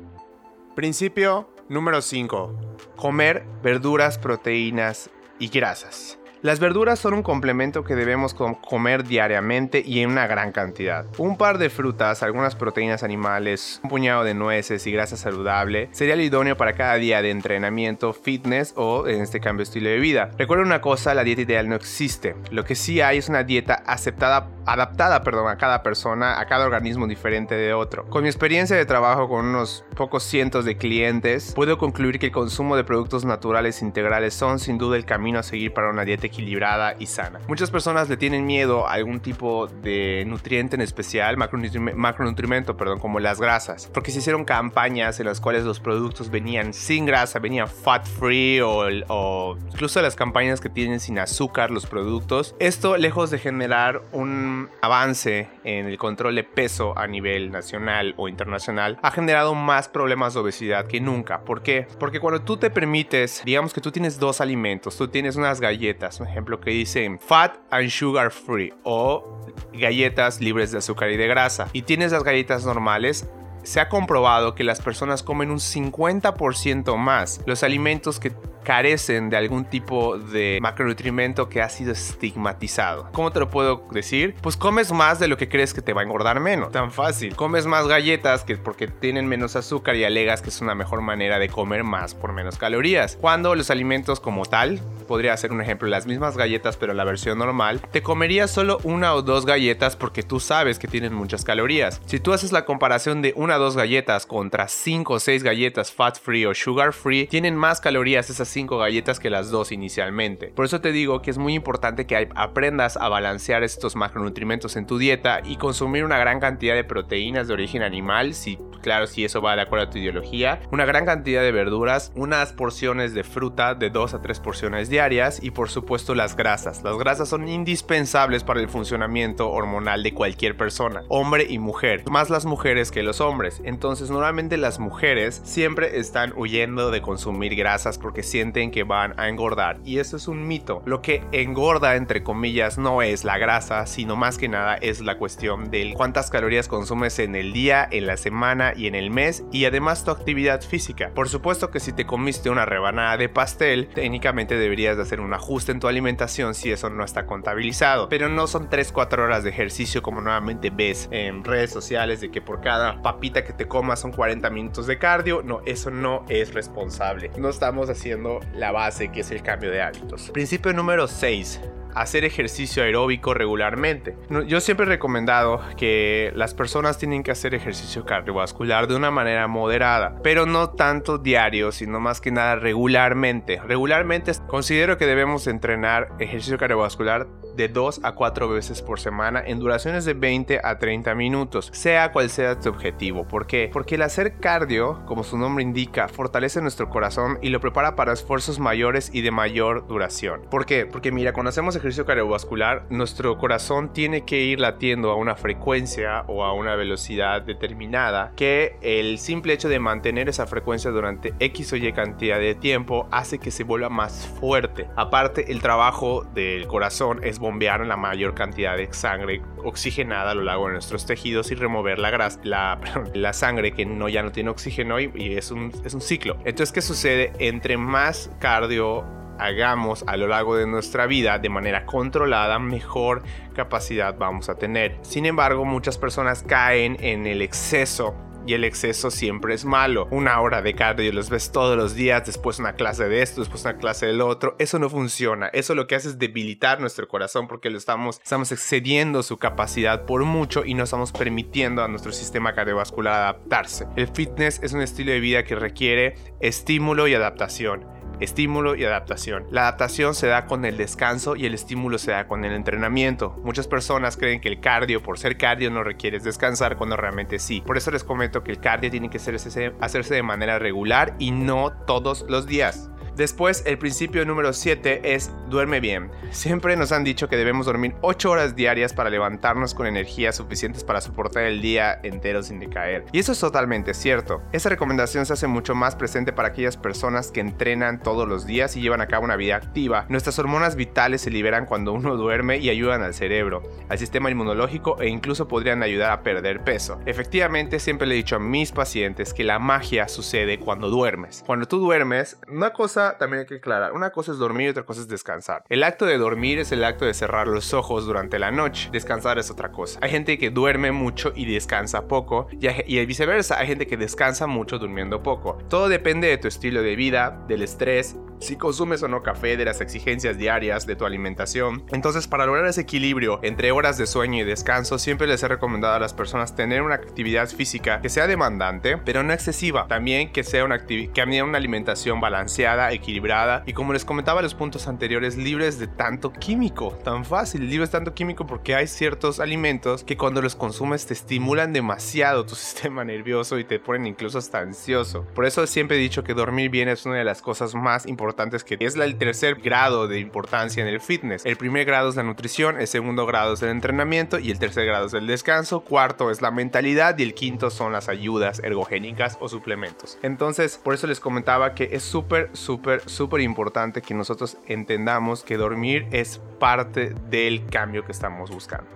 Principio 0.75 1.50
número 1.71 2.02
5. 2.02 2.76
Comer 2.97 3.47
verduras, 3.62 4.18
proteínas 4.18 5.09
y 5.38 5.49
grasas. 5.49 6.18
Las 6.46 6.60
verduras 6.60 7.00
son 7.00 7.12
un 7.12 7.24
complemento 7.24 7.82
que 7.82 7.96
debemos 7.96 8.32
comer 8.32 9.02
diariamente 9.02 9.82
y 9.84 9.98
en 9.98 10.10
una 10.10 10.28
gran 10.28 10.52
cantidad. 10.52 11.04
Un 11.18 11.36
par 11.36 11.58
de 11.58 11.70
frutas, 11.70 12.22
algunas 12.22 12.54
proteínas 12.54 13.02
animales, 13.02 13.80
un 13.82 13.90
puñado 13.90 14.22
de 14.22 14.34
nueces 14.34 14.86
y 14.86 14.92
grasa 14.92 15.16
saludable 15.16 15.88
sería 15.90 16.14
el 16.14 16.20
idóneo 16.20 16.56
para 16.56 16.74
cada 16.74 16.94
día 16.94 17.20
de 17.20 17.32
entrenamiento, 17.32 18.12
fitness 18.12 18.74
o 18.76 19.08
en 19.08 19.22
este 19.22 19.40
cambio 19.40 19.64
estilo 19.64 19.90
de 19.90 19.98
vida. 19.98 20.30
Recuerda 20.38 20.62
una 20.62 20.80
cosa, 20.80 21.14
la 21.14 21.24
dieta 21.24 21.42
ideal 21.42 21.68
no 21.68 21.74
existe. 21.74 22.36
Lo 22.52 22.64
que 22.64 22.76
sí 22.76 23.00
hay 23.00 23.18
es 23.18 23.28
una 23.28 23.42
dieta 23.42 23.82
aceptada, 23.84 24.48
adaptada, 24.66 25.24
perdón, 25.24 25.48
a 25.48 25.58
cada 25.58 25.82
persona, 25.82 26.38
a 26.38 26.46
cada 26.46 26.64
organismo 26.64 27.08
diferente 27.08 27.56
de 27.56 27.74
otro. 27.74 28.06
Con 28.06 28.22
mi 28.22 28.28
experiencia 28.28 28.76
de 28.76 28.86
trabajo 28.86 29.28
con 29.28 29.46
unos 29.46 29.84
pocos 29.96 30.22
cientos 30.22 30.64
de 30.64 30.76
clientes, 30.76 31.54
puedo 31.56 31.76
concluir 31.76 32.20
que 32.20 32.26
el 32.26 32.32
consumo 32.32 32.76
de 32.76 32.84
productos 32.84 33.24
naturales 33.24 33.82
integrales 33.82 34.32
son 34.32 34.60
sin 34.60 34.78
duda 34.78 34.96
el 34.96 35.04
camino 35.04 35.40
a 35.40 35.42
seguir 35.42 35.72
para 35.72 35.90
una 35.90 36.04
dieta 36.04 36.28
equilibrada 36.28 36.35
y 36.38 37.06
sana. 37.06 37.40
Muchas 37.48 37.70
personas 37.70 38.08
le 38.08 38.16
tienen 38.16 38.46
miedo 38.46 38.86
a 38.86 38.92
algún 38.92 39.20
tipo 39.20 39.66
de 39.66 40.24
nutriente 40.26 40.76
en 40.76 40.82
especial, 40.82 41.36
macronutrimento, 41.36 42.76
perdón, 42.76 42.98
como 42.98 43.20
las 43.20 43.40
grasas, 43.40 43.90
porque 43.92 44.10
se 44.10 44.18
hicieron 44.18 44.44
campañas 44.44 45.18
en 45.20 45.26
las 45.26 45.40
cuales 45.40 45.64
los 45.64 45.80
productos 45.80 46.30
venían 46.30 46.72
sin 46.72 47.06
grasa, 47.06 47.38
venían 47.38 47.68
fat 47.68 48.06
free 48.06 48.60
o, 48.60 48.84
o 49.08 49.56
incluso 49.72 50.00
las 50.02 50.16
campañas 50.16 50.60
que 50.60 50.68
tienen 50.68 51.00
sin 51.00 51.18
azúcar 51.18 51.70
los 51.70 51.86
productos. 51.86 52.54
Esto 52.58 52.96
lejos 52.96 53.30
de 53.30 53.38
generar 53.38 54.02
un 54.12 54.68
avance 54.82 55.48
en 55.64 55.86
el 55.86 55.98
control 55.98 56.34
de 56.34 56.44
peso 56.44 56.96
a 56.96 57.06
nivel 57.06 57.50
nacional 57.50 58.14
o 58.16 58.28
internacional, 58.28 58.98
ha 59.02 59.10
generado 59.10 59.54
más 59.54 59.88
problemas 59.88 60.34
de 60.34 60.40
obesidad 60.40 60.86
que 60.86 61.00
nunca. 61.00 61.40
¿Por 61.40 61.62
qué? 61.62 61.86
Porque 61.98 62.20
cuando 62.20 62.42
tú 62.42 62.56
te 62.56 62.70
permites, 62.70 63.42
digamos 63.44 63.72
que 63.72 63.80
tú 63.80 63.90
tienes 63.90 64.18
dos 64.18 64.40
alimentos, 64.40 64.96
tú 64.96 65.08
tienes 65.08 65.36
unas 65.36 65.60
galletas, 65.60 66.15
un 66.20 66.28
ejemplo 66.28 66.61
que 66.61 66.70
dicen 66.70 67.18
fat 67.18 67.56
and 67.70 67.90
sugar 67.90 68.30
free 68.30 68.73
o 68.82 69.40
galletas 69.73 70.40
libres 70.40 70.73
de 70.73 70.78
azúcar 70.78 71.11
y 71.11 71.16
de 71.16 71.26
grasa, 71.26 71.68
y 71.73 71.82
tienes 71.82 72.12
las 72.12 72.25
galletas 72.25 72.64
normales, 72.64 73.28
se 73.62 73.80
ha 73.80 73.88
comprobado 73.88 74.54
que 74.54 74.62
las 74.62 74.80
personas 74.80 75.23
comen 75.23 75.50
un 75.50 75.58
50% 75.58 76.96
más 76.96 77.40
los 77.46 77.62
alimentos 77.62 78.20
que 78.20 78.32
carecen 78.66 79.30
de 79.30 79.37
algún 79.37 79.64
tipo 79.64 80.18
de 80.18 80.58
macronutrimento 80.61 81.49
que 81.49 81.62
ha 81.62 81.68
sido 81.68 81.92
estigmatizado. 81.92 83.08
¿Cómo 83.12 83.30
te 83.30 83.38
lo 83.38 83.49
puedo 83.49 83.87
decir? 83.92 84.35
Pues 84.42 84.56
comes 84.56 84.90
más 84.90 85.20
de 85.20 85.28
lo 85.28 85.37
que 85.37 85.49
crees 85.49 85.73
que 85.73 85.82
te 85.82 85.92
va 85.92 86.00
a 86.00 86.04
engordar 86.04 86.40
menos. 86.40 86.73
Tan 86.73 86.90
fácil. 86.90 87.37
Comes 87.37 87.64
más 87.66 87.87
galletas 87.87 88.42
que 88.42 88.56
porque 88.56 88.88
tienen 88.88 89.28
menos 89.28 89.54
azúcar 89.54 89.94
y 89.94 90.02
alegas 90.02 90.42
que 90.42 90.49
es 90.49 90.61
una 90.61 90.75
mejor 90.75 91.00
manera 91.00 91.38
de 91.38 91.49
comer 91.49 91.85
más 91.85 92.16
por 92.16 92.32
menos 92.32 92.58
calorías. 92.58 93.16
Cuando 93.20 93.54
los 93.54 93.70
alimentos 93.70 94.18
como 94.18 94.44
tal, 94.44 94.80
podría 95.06 95.37
ser 95.37 95.52
un 95.52 95.61
ejemplo, 95.61 95.87
las 95.87 96.06
mismas 96.06 96.37
galletas 96.37 96.76
pero 96.76 96.92
la 96.92 97.04
versión 97.04 97.38
normal, 97.38 97.80
te 97.92 98.02
comerías 98.02 98.50
solo 98.50 98.80
una 98.82 99.14
o 99.14 99.23
dos 99.23 99.46
galletas 99.46 99.94
porque 99.94 100.25
tú 100.25 100.40
sabes 100.40 100.80
que 100.80 100.88
tienen 100.88 101.14
muchas 101.14 101.44
calorías. 101.44 102.02
Si 102.06 102.18
tú 102.18 102.32
haces 102.32 102.50
la 102.50 102.64
comparación 102.64 103.23
de 103.23 103.32
una 103.37 103.58
o 103.58 103.61
dos 103.61 103.76
galletas 103.76 104.26
contra 104.26 104.66
5 104.66 105.12
o 105.12 105.20
6 105.20 105.44
galletas 105.44 105.92
fat 105.92 106.18
free 106.18 106.46
o 106.46 106.52
sugar 106.52 106.92
free, 106.92 107.28
tienen 107.28 107.54
más 107.54 107.80
calorías 107.80 108.28
esas 108.28 108.55
galletas 108.64 109.20
que 109.20 109.30
las 109.30 109.50
dos 109.50 109.72
inicialmente. 109.72 110.48
Por 110.48 110.64
eso 110.64 110.80
te 110.80 110.92
digo 110.92 111.22
que 111.22 111.30
es 111.30 111.38
muy 111.38 111.54
importante 111.54 112.06
que 112.06 112.28
aprendas 112.34 112.96
a 112.96 113.08
balancear 113.08 113.62
estos 113.62 113.96
macronutrientes 113.96 114.76
en 114.76 114.86
tu 114.86 114.98
dieta 114.98 115.40
y 115.44 115.56
consumir 115.56 116.04
una 116.04 116.18
gran 116.18 116.40
cantidad 116.40 116.75
de 116.75 116.84
proteínas 116.84 117.48
de 117.48 117.54
origen 117.54 117.82
animal, 117.82 118.34
si 118.34 118.58
claro, 118.86 119.08
si 119.08 119.25
eso 119.25 119.42
va 119.42 119.56
de 119.56 119.62
acuerdo 119.62 119.86
a 119.86 119.90
tu 119.90 119.98
ideología, 119.98 120.60
una 120.70 120.84
gran 120.84 121.04
cantidad 121.04 121.42
de 121.42 121.50
verduras, 121.50 122.12
unas 122.14 122.52
porciones 122.52 123.14
de 123.14 123.25
fruta 123.25 123.75
de 123.75 123.90
2 123.90 124.14
a 124.14 124.22
3 124.22 124.38
porciones 124.38 124.88
diarias 124.88 125.42
y 125.42 125.50
por 125.50 125.70
supuesto 125.70 126.14
las 126.14 126.36
grasas. 126.36 126.84
Las 126.84 126.96
grasas 126.96 127.28
son 127.28 127.48
indispensables 127.48 128.44
para 128.44 128.60
el 128.60 128.68
funcionamiento 128.68 129.50
hormonal 129.50 130.04
de 130.04 130.14
cualquier 130.14 130.56
persona, 130.56 131.02
hombre 131.08 131.46
y 131.48 131.58
mujer, 131.58 132.04
más 132.08 132.30
las 132.30 132.44
mujeres 132.46 132.92
que 132.92 133.02
los 133.02 133.20
hombres. 133.20 133.60
Entonces 133.64 134.08
normalmente 134.08 134.56
las 134.56 134.78
mujeres 134.78 135.42
siempre 135.44 135.98
están 135.98 136.32
huyendo 136.36 136.92
de 136.92 137.02
consumir 137.02 137.56
grasas 137.56 137.98
porque 137.98 138.22
sienten 138.22 138.45
que 138.52 138.84
van 138.84 139.18
a 139.18 139.28
engordar. 139.28 139.78
Y 139.84 139.98
eso 139.98 140.16
es 140.16 140.28
un 140.28 140.46
mito. 140.46 140.82
Lo 140.86 141.02
que 141.02 141.22
engorda, 141.32 141.96
entre 141.96 142.22
comillas, 142.22 142.78
no 142.78 143.02
es 143.02 143.24
la 143.24 143.38
grasa, 143.38 143.86
sino 143.86 144.16
más 144.16 144.38
que 144.38 144.48
nada 144.48 144.76
es 144.76 145.00
la 145.00 145.18
cuestión 145.18 145.70
de 145.70 145.92
cuántas 145.94 146.30
calorías 146.30 146.68
consumes 146.68 147.18
en 147.18 147.34
el 147.34 147.52
día, 147.52 147.86
en 147.90 148.06
la 148.06 148.16
semana 148.16 148.72
y 148.76 148.86
en 148.86 148.94
el 148.94 149.10
mes. 149.10 149.44
Y 149.52 149.64
además 149.64 150.04
tu 150.04 150.10
actividad 150.10 150.62
física. 150.62 151.10
Por 151.14 151.28
supuesto 151.28 151.70
que 151.70 151.80
si 151.80 151.92
te 151.92 152.06
comiste 152.06 152.50
una 152.50 152.64
rebanada 152.64 153.16
de 153.16 153.28
pastel, 153.28 153.88
técnicamente 153.88 154.56
deberías 154.56 154.96
de 154.96 155.02
hacer 155.02 155.20
un 155.20 155.34
ajuste 155.34 155.72
en 155.72 155.80
tu 155.80 155.88
alimentación 155.88 156.54
si 156.54 156.70
eso 156.70 156.88
no 156.88 157.04
está 157.04 157.26
contabilizado. 157.26 158.08
Pero 158.08 158.28
no 158.28 158.46
son 158.46 158.68
3-4 158.70 159.18
horas 159.18 159.44
de 159.44 159.50
ejercicio 159.50 160.02
como 160.02 160.20
nuevamente 160.20 160.70
ves 160.70 161.08
en 161.10 161.44
redes 161.44 161.70
sociales 161.70 162.20
de 162.20 162.30
que 162.30 162.40
por 162.40 162.60
cada 162.60 163.02
papita 163.02 163.44
que 163.44 163.52
te 163.52 163.66
comas 163.66 164.00
son 164.00 164.12
40 164.12 164.48
minutos 164.50 164.86
de 164.86 164.99
cardio. 164.99 165.42
No, 165.42 165.60
eso 165.66 165.90
no 165.90 166.25
es 166.28 166.54
responsable. 166.54 167.30
No 167.38 167.49
estamos 167.49 167.90
haciendo 167.90 168.35
la 168.54 168.72
base 168.72 169.08
que 169.08 169.20
es 169.20 169.30
el 169.30 169.42
cambio 169.42 169.70
de 169.70 169.82
hábitos. 169.82 170.30
Principio 170.30 170.72
número 170.72 171.06
6 171.06 171.60
hacer 171.97 172.25
ejercicio 172.25 172.82
aeróbico 172.82 173.35
regularmente. 173.35 174.17
Yo 174.47 174.61
siempre 174.61 174.87
he 174.87 174.89
recomendado 174.89 175.61
que 175.76 176.30
las 176.35 176.54
personas 176.54 176.99
tienen 176.99 177.23
que 177.23 177.30
hacer 177.30 177.54
ejercicio 177.54 178.04
cardiovascular 178.04 178.87
de 178.87 178.95
una 178.97 179.11
manera 179.11 179.49
moderada, 179.49 180.21
pero 180.23 180.47
no 180.47 180.71
tanto 180.71 181.19
diario, 181.19 181.73
sino 181.73 181.99
más 181.99 182.21
que 182.21 182.30
nada 182.30 182.56
regularmente. 182.56 183.61
Regularmente 183.67 184.32
considero 184.47 184.99
que 184.99 185.06
debemos 185.06 185.47
entrenar 185.47 186.09
ejercicio 186.19 186.59
cardiovascular 186.59 187.26
de 187.56 187.69
2 187.69 188.00
a 188.02 188.13
4 188.13 188.49
veces 188.50 188.82
por 188.82 189.00
semana 189.00 189.43
en 189.45 189.59
duraciones 189.59 190.04
de 190.04 190.13
20 190.13 190.61
a 190.63 190.78
30 190.78 191.15
minutos, 191.15 191.71
sea 191.73 192.13
cual 192.13 192.28
sea 192.28 192.61
tu 192.61 192.69
objetivo. 192.69 193.26
¿Por 193.26 193.47
qué? 193.47 193.71
Porque 193.73 193.95
el 193.95 194.02
hacer 194.02 194.39
cardio, 194.39 195.02
como 195.06 195.25
su 195.25 195.39
nombre 195.39 195.65
indica, 195.65 196.09
fortalece 196.09 196.61
nuestro 196.61 196.91
corazón 196.91 197.39
y 197.41 197.49
lo 197.49 197.61
prepara 197.61 197.97
para 197.97 198.13
esfuerzos 198.13 198.59
mayores 198.59 199.11
y 199.13 199.23
de 199.23 199.30
mayor 199.30 199.87
duración. 199.87 200.43
¿Por 200.50 200.67
qué? 200.67 200.85
Porque 200.85 201.11
mira, 201.11 201.32
cuando 201.32 201.49
hacemos 201.49 201.75
ejercicio 201.75 201.85
cardiovascular, 201.94 202.84
nuestro 202.90 203.38
corazón 203.38 203.92
tiene 203.92 204.25
que 204.25 204.42
ir 204.42 204.60
latiendo 204.60 205.10
a 205.10 205.16
una 205.16 205.36
frecuencia 205.36 206.25
o 206.26 206.44
a 206.44 206.52
una 206.52 206.75
velocidad 206.75 207.42
determinada 207.42 208.32
que 208.36 208.76
el 208.82 209.18
simple 209.18 209.52
hecho 209.52 209.68
de 209.68 209.78
mantener 209.78 210.28
esa 210.28 210.46
frecuencia 210.46 210.90
durante 210.90 211.34
X 211.38 211.72
o 211.72 211.76
Y 211.76 211.92
cantidad 211.92 212.38
de 212.38 212.54
tiempo 212.54 213.08
hace 213.10 213.38
que 213.38 213.50
se 213.50 213.64
vuelva 213.64 213.88
más 213.88 214.26
fuerte. 214.40 214.88
Aparte, 214.96 215.52
el 215.52 215.62
trabajo 215.62 216.25
del 216.34 216.66
corazón 216.66 217.20
es 217.22 217.38
bombear 217.38 217.86
la 217.86 217.96
mayor 217.96 218.34
cantidad 218.34 218.76
de 218.76 218.92
sangre 218.92 219.42
oxigenada 219.62 220.32
a 220.32 220.34
lo 220.34 220.42
largo 220.42 220.66
de 220.66 220.75
nuestros 220.75 221.06
tejidos 221.06 221.50
y 221.50 221.54
remover 221.54 221.99
la 221.99 223.32
sangre 223.32 223.72
que 223.72 223.86
no, 223.86 224.08
ya 224.08 224.22
no 224.22 224.32
tiene 224.32 224.50
oxígeno 224.50 224.99
y, 224.99 225.10
y 225.14 225.36
es, 225.36 225.50
un, 225.50 225.72
es 225.84 225.94
un 225.94 226.00
ciclo. 226.00 226.36
Entonces, 226.44 226.72
¿qué 226.72 226.80
sucede? 226.80 227.32
Entre 227.38 227.76
más 227.76 228.30
cardio 228.38 229.04
hagamos 229.38 230.04
a 230.06 230.16
lo 230.16 230.26
largo 230.26 230.56
de 230.56 230.66
nuestra 230.66 231.06
vida 231.06 231.38
de 231.38 231.49
manera 231.49 231.86
controlada, 231.86 232.58
mejor 232.58 233.22
capacidad 233.54 234.16
vamos 234.16 234.49
a 234.49 234.56
tener. 234.56 234.99
Sin 235.02 235.26
embargo, 235.26 235.64
muchas 235.64 235.99
personas 235.99 236.42
caen 236.42 236.96
en 237.00 237.26
el 237.26 237.42
exceso 237.42 238.14
y 238.46 238.54
el 238.54 238.64
exceso 238.64 239.10
siempre 239.10 239.54
es 239.54 239.64
malo. 239.64 240.06
Una 240.10 240.40
hora 240.40 240.62
de 240.62 240.75
cardio 240.75 241.12
los 241.12 241.30
ves 241.30 241.50
todos 241.50 241.76
los 241.76 241.94
días, 241.94 242.25
después 242.25 242.58
una 242.58 242.75
clase 242.75 243.08
de 243.08 243.22
esto, 243.22 243.40
después 243.40 243.64
una 243.64 243.76
clase 243.76 244.06
del 244.06 244.20
otro. 244.20 244.54
Eso 244.58 244.78
no 244.78 244.88
funciona. 244.88 245.49
Eso 245.49 245.75
lo 245.75 245.86
que 245.86 245.96
hace 245.96 246.08
es 246.08 246.18
debilitar 246.18 246.80
nuestro 246.80 247.08
corazón 247.08 247.49
porque 247.49 247.70
lo 247.70 247.78
estamos, 247.78 248.20
estamos 248.22 248.52
excediendo 248.52 249.22
su 249.22 249.36
capacidad 249.36 250.04
por 250.06 250.25
mucho 250.25 250.64
y 250.64 250.75
no 250.75 250.84
estamos 250.84 251.12
permitiendo 251.12 251.82
a 251.82 251.88
nuestro 251.88 252.12
sistema 252.12 252.54
cardiovascular 252.54 253.14
adaptarse. 253.14 253.86
El 253.96 254.08
fitness 254.08 254.60
es 254.62 254.72
un 254.72 254.80
estilo 254.80 255.12
de 255.12 255.20
vida 255.20 255.44
que 255.44 255.56
requiere 255.56 256.14
estímulo 256.40 257.08
y 257.08 257.14
adaptación 257.14 257.96
estímulo 258.20 258.74
y 258.76 258.84
adaptación. 258.84 259.46
La 259.50 259.62
adaptación 259.62 260.14
se 260.14 260.26
da 260.26 260.46
con 260.46 260.64
el 260.64 260.76
descanso 260.76 261.36
y 261.36 261.46
el 261.46 261.54
estímulo 261.54 261.98
se 261.98 262.12
da 262.12 262.26
con 262.26 262.44
el 262.44 262.52
entrenamiento. 262.52 263.38
Muchas 263.44 263.68
personas 263.68 264.16
creen 264.16 264.40
que 264.40 264.48
el 264.48 264.60
cardio, 264.60 265.02
por 265.02 265.18
ser 265.18 265.36
cardio, 265.36 265.70
no 265.70 265.82
requieres 265.82 266.24
descansar 266.24 266.76
cuando 266.76 266.96
realmente 266.96 267.38
sí. 267.38 267.60
Por 267.60 267.76
eso 267.76 267.90
les 267.90 268.04
comento 268.04 268.42
que 268.42 268.52
el 268.52 268.60
cardio 268.60 268.90
tiene 268.90 269.10
que 269.10 269.18
hacerse 269.18 270.14
de 270.14 270.22
manera 270.22 270.58
regular 270.58 271.14
y 271.18 271.30
no 271.30 271.72
todos 271.86 272.24
los 272.28 272.46
días. 272.46 272.90
Después, 273.16 273.62
el 273.64 273.78
principio 273.78 274.26
número 274.26 274.52
7 274.52 275.14
es 275.14 275.30
duerme 275.48 275.80
bien. 275.80 276.10
Siempre 276.32 276.76
nos 276.76 276.92
han 276.92 277.02
dicho 277.02 277.28
que 277.28 277.38
debemos 277.38 277.64
dormir 277.64 277.94
8 278.02 278.30
horas 278.30 278.56
diarias 278.56 278.92
para 278.92 279.08
levantarnos 279.08 279.72
con 279.72 279.86
energías 279.86 280.36
suficientes 280.36 280.84
para 280.84 281.00
soportar 281.00 281.44
el 281.44 281.62
día 281.62 281.98
entero 282.02 282.42
sin 282.42 282.60
decaer. 282.60 283.06
Y 283.12 283.18
eso 283.18 283.32
es 283.32 283.40
totalmente 283.40 283.94
cierto. 283.94 284.42
Esa 284.52 284.68
recomendación 284.68 285.24
se 285.24 285.32
hace 285.32 285.46
mucho 285.46 285.74
más 285.74 285.96
presente 285.96 286.34
para 286.34 286.48
aquellas 286.48 286.76
personas 286.76 287.30
que 287.30 287.40
entrenan 287.40 288.02
todos 288.02 288.28
los 288.28 288.44
días 288.44 288.76
y 288.76 288.82
llevan 288.82 289.00
a 289.00 289.06
cabo 289.06 289.24
una 289.24 289.36
vida 289.36 289.56
activa. 289.56 290.04
Nuestras 290.10 290.38
hormonas 290.38 290.76
vitales 290.76 291.22
se 291.22 291.30
liberan 291.30 291.64
cuando 291.64 291.94
uno 291.94 292.16
duerme 292.16 292.58
y 292.58 292.68
ayudan 292.68 293.02
al 293.02 293.14
cerebro, 293.14 293.62
al 293.88 293.98
sistema 293.98 294.30
inmunológico 294.30 295.00
e 295.00 295.08
incluso 295.08 295.48
podrían 295.48 295.82
ayudar 295.82 296.12
a 296.12 296.22
perder 296.22 296.64
peso. 296.64 297.00
Efectivamente, 297.06 297.78
siempre 297.78 298.06
le 298.06 298.14
he 298.14 298.18
dicho 298.18 298.36
a 298.36 298.40
mis 298.40 298.72
pacientes 298.72 299.32
que 299.32 299.42
la 299.42 299.58
magia 299.58 300.06
sucede 300.06 300.58
cuando 300.58 300.90
duermes. 300.90 301.42
Cuando 301.46 301.66
tú 301.66 301.78
duermes, 301.78 302.36
una 302.48 302.74
cosa 302.74 303.05
también 303.19 303.40
hay 303.40 303.47
que 303.47 303.56
aclarar, 303.56 303.92
una 303.92 304.10
cosa 304.10 304.32
es 304.32 304.38
dormir 304.38 304.66
y 304.66 304.71
otra 304.71 304.84
cosa 304.84 305.00
es 305.00 305.08
descansar. 305.08 305.64
El 305.69 305.82
acto 305.82 306.06
de 306.06 306.19
dormir 306.19 306.58
es 306.58 306.73
el 306.73 306.84
acto 306.84 307.04
de 307.04 307.14
cerrar 307.14 307.49
los 307.49 307.75
ojos 307.75 308.06
durante 308.06 308.38
la 308.38 308.50
noche, 308.50 308.88
descansar 308.92 309.38
es 309.38 309.50
otra 309.50 309.71
cosa. 309.71 309.99
Hay 310.02 310.10
gente 310.10 310.38
que 310.38 310.50
duerme 310.50 310.92
mucho 310.92 311.32
y 311.34 311.50
descansa 311.50 312.08
poco 312.08 312.49
y, 312.52 312.69
y 312.86 313.06
viceversa, 313.06 313.58
hay 313.58 313.66
gente 313.66 313.86
que 313.86 313.97
descansa 313.97 314.47
mucho 314.47 314.78
durmiendo 314.78 315.23
poco. 315.23 315.58
Todo 315.69 315.88
depende 315.88 316.28
de 316.28 316.38
tu 316.38 316.49
estilo 316.49 316.82
de 316.82 316.97
vida, 316.97 317.45
del 317.49 317.62
estrés, 317.62 318.16
si 318.38 318.56
consumes 318.56 319.02
o 319.02 319.08
no 319.08 319.23
café, 319.23 319.56
de 319.56 319.64
las 319.64 319.80
exigencias 319.80 320.38
diarias, 320.38 320.86
de 320.86 320.97
tu 320.97 321.04
alimentación. 321.04 321.84
Entonces, 321.90 322.26
para 322.26 322.47
lograr 322.47 322.66
ese 322.66 322.82
equilibrio 322.82 323.40
entre 323.42 323.73
horas 323.73 323.99
de 323.99 324.06
sueño 324.06 324.42
y 324.42 324.45
descanso, 324.45 324.99
siempre 324.99 325.26
les 325.26 325.42
he 325.42 325.49
recomendado 325.49 325.95
a 325.95 325.99
las 325.99 326.14
personas 326.14 326.54
tener 326.54 326.82
una 326.82 326.97
actividad 326.97 327.49
física 327.49 328.00
que 328.00 328.08
sea 328.08 328.26
demandante, 328.26 328.99
pero 328.99 329.23
no 329.23 329.32
excesiva. 329.32 329.86
También 329.88 330.32
que 330.32 330.45
sea 330.45 330.64
una, 330.64 330.86
que 330.86 331.10
una 331.42 331.58
alimentación 331.58 332.21
balanceada, 332.21 332.92
equilibrada 332.97 333.63
y 333.67 333.73
como 333.73 333.93
les 333.93 334.04
comentaba 334.04 334.41
en 334.41 334.45
los 334.45 334.54
puntos 334.54 334.89
anteriores, 334.89 335.37
libres 335.37 335.78
de 335.78 335.87
tanto 335.87 336.32
químico, 336.32 336.99
tan 337.04 337.25
fácil, 337.25 337.71
libres 337.71 337.91
de 337.91 337.99
tanto 337.99 338.15
químico 338.15 338.47
porque 338.47 338.75
hay 338.75 338.87
ciertos 338.87 339.41
alimentos 339.41 340.04
que 340.04 340.17
cuando 340.17 340.43
los 340.43 340.56
consumes 340.56 341.06
te 341.06 341.15
estimulan 341.15 341.73
demasiado 341.73 342.45
tu 342.45 342.54
sistema 342.56 343.04
nervioso 343.04 343.59
y 343.59 343.65
te 343.65 343.78
ponen 343.78 344.06
incluso 344.06 344.39
hasta 344.39 344.59
ansioso. 344.59 345.25
Por 345.35 345.47
eso 345.47 345.67
siempre 345.67 345.97
he 345.97 346.00
dicho 346.00 346.25
que 346.25 346.35
dormir 346.35 346.71
bien 346.71 346.89
es 346.89 347.06
una 347.06 347.17
de 347.17 347.25
las 347.25 347.41
cosas 347.41 347.75
más 347.75 348.06
importantes 348.06 348.17
importantes 348.17 348.65
que 348.65 348.76
es 348.80 348.97
el 348.97 349.17
tercer 349.19 349.56
grado 349.56 350.09
de 350.09 350.19
importancia 350.19 350.82
en 350.82 350.89
el 350.89 351.00
fitness. 351.00 351.45
El 351.45 351.56
primer 351.56 351.85
grado 351.85 352.09
es 352.09 352.17
la 352.17 352.23
nutrición, 352.23 352.80
el 352.80 352.87
segundo 352.87 353.26
grado 353.26 353.52
es 353.52 353.63
el 353.63 353.69
entrenamiento 353.69 354.39
y 354.39 354.50
el 354.50 354.59
tercer 354.59 354.87
grado 354.87 355.06
es 355.06 355.15
el 355.15 355.26
descanso, 355.26 355.80
cuarto 355.80 356.30
es 356.30 356.41
la 356.41 356.50
mentalidad 356.50 357.19
y 357.19 357.23
el 357.23 357.35
quinto 357.35 357.71
son 357.71 357.93
las 357.93 358.09
ayudas 358.09 358.61
ergogénicas 358.65 359.37
o 359.39 359.49
suplementos. 359.49 360.19
Entonces, 360.23 360.80
por 360.82 360.95
eso 360.95 361.06
les 361.06 361.21
comentaba 361.21 361.75
que 361.75 361.91
es 361.93 362.02
súper, 362.02 362.49
súper, 362.54 362.85
súper 363.06 363.40
importante 363.40 364.02
que 364.02 364.14
nosotros 364.14 364.58
entendamos 364.66 365.42
que 365.42 365.56
dormir 365.56 366.06
es 366.10 366.40
parte 366.58 367.14
del 367.28 367.66
cambio 367.66 368.04
que 368.04 368.12
estamos 368.12 368.50
buscando. 368.50 368.88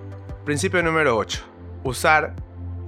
Principio 0.44 0.82
número 0.82 1.16
8. 1.16 1.42
Usar 1.84 2.34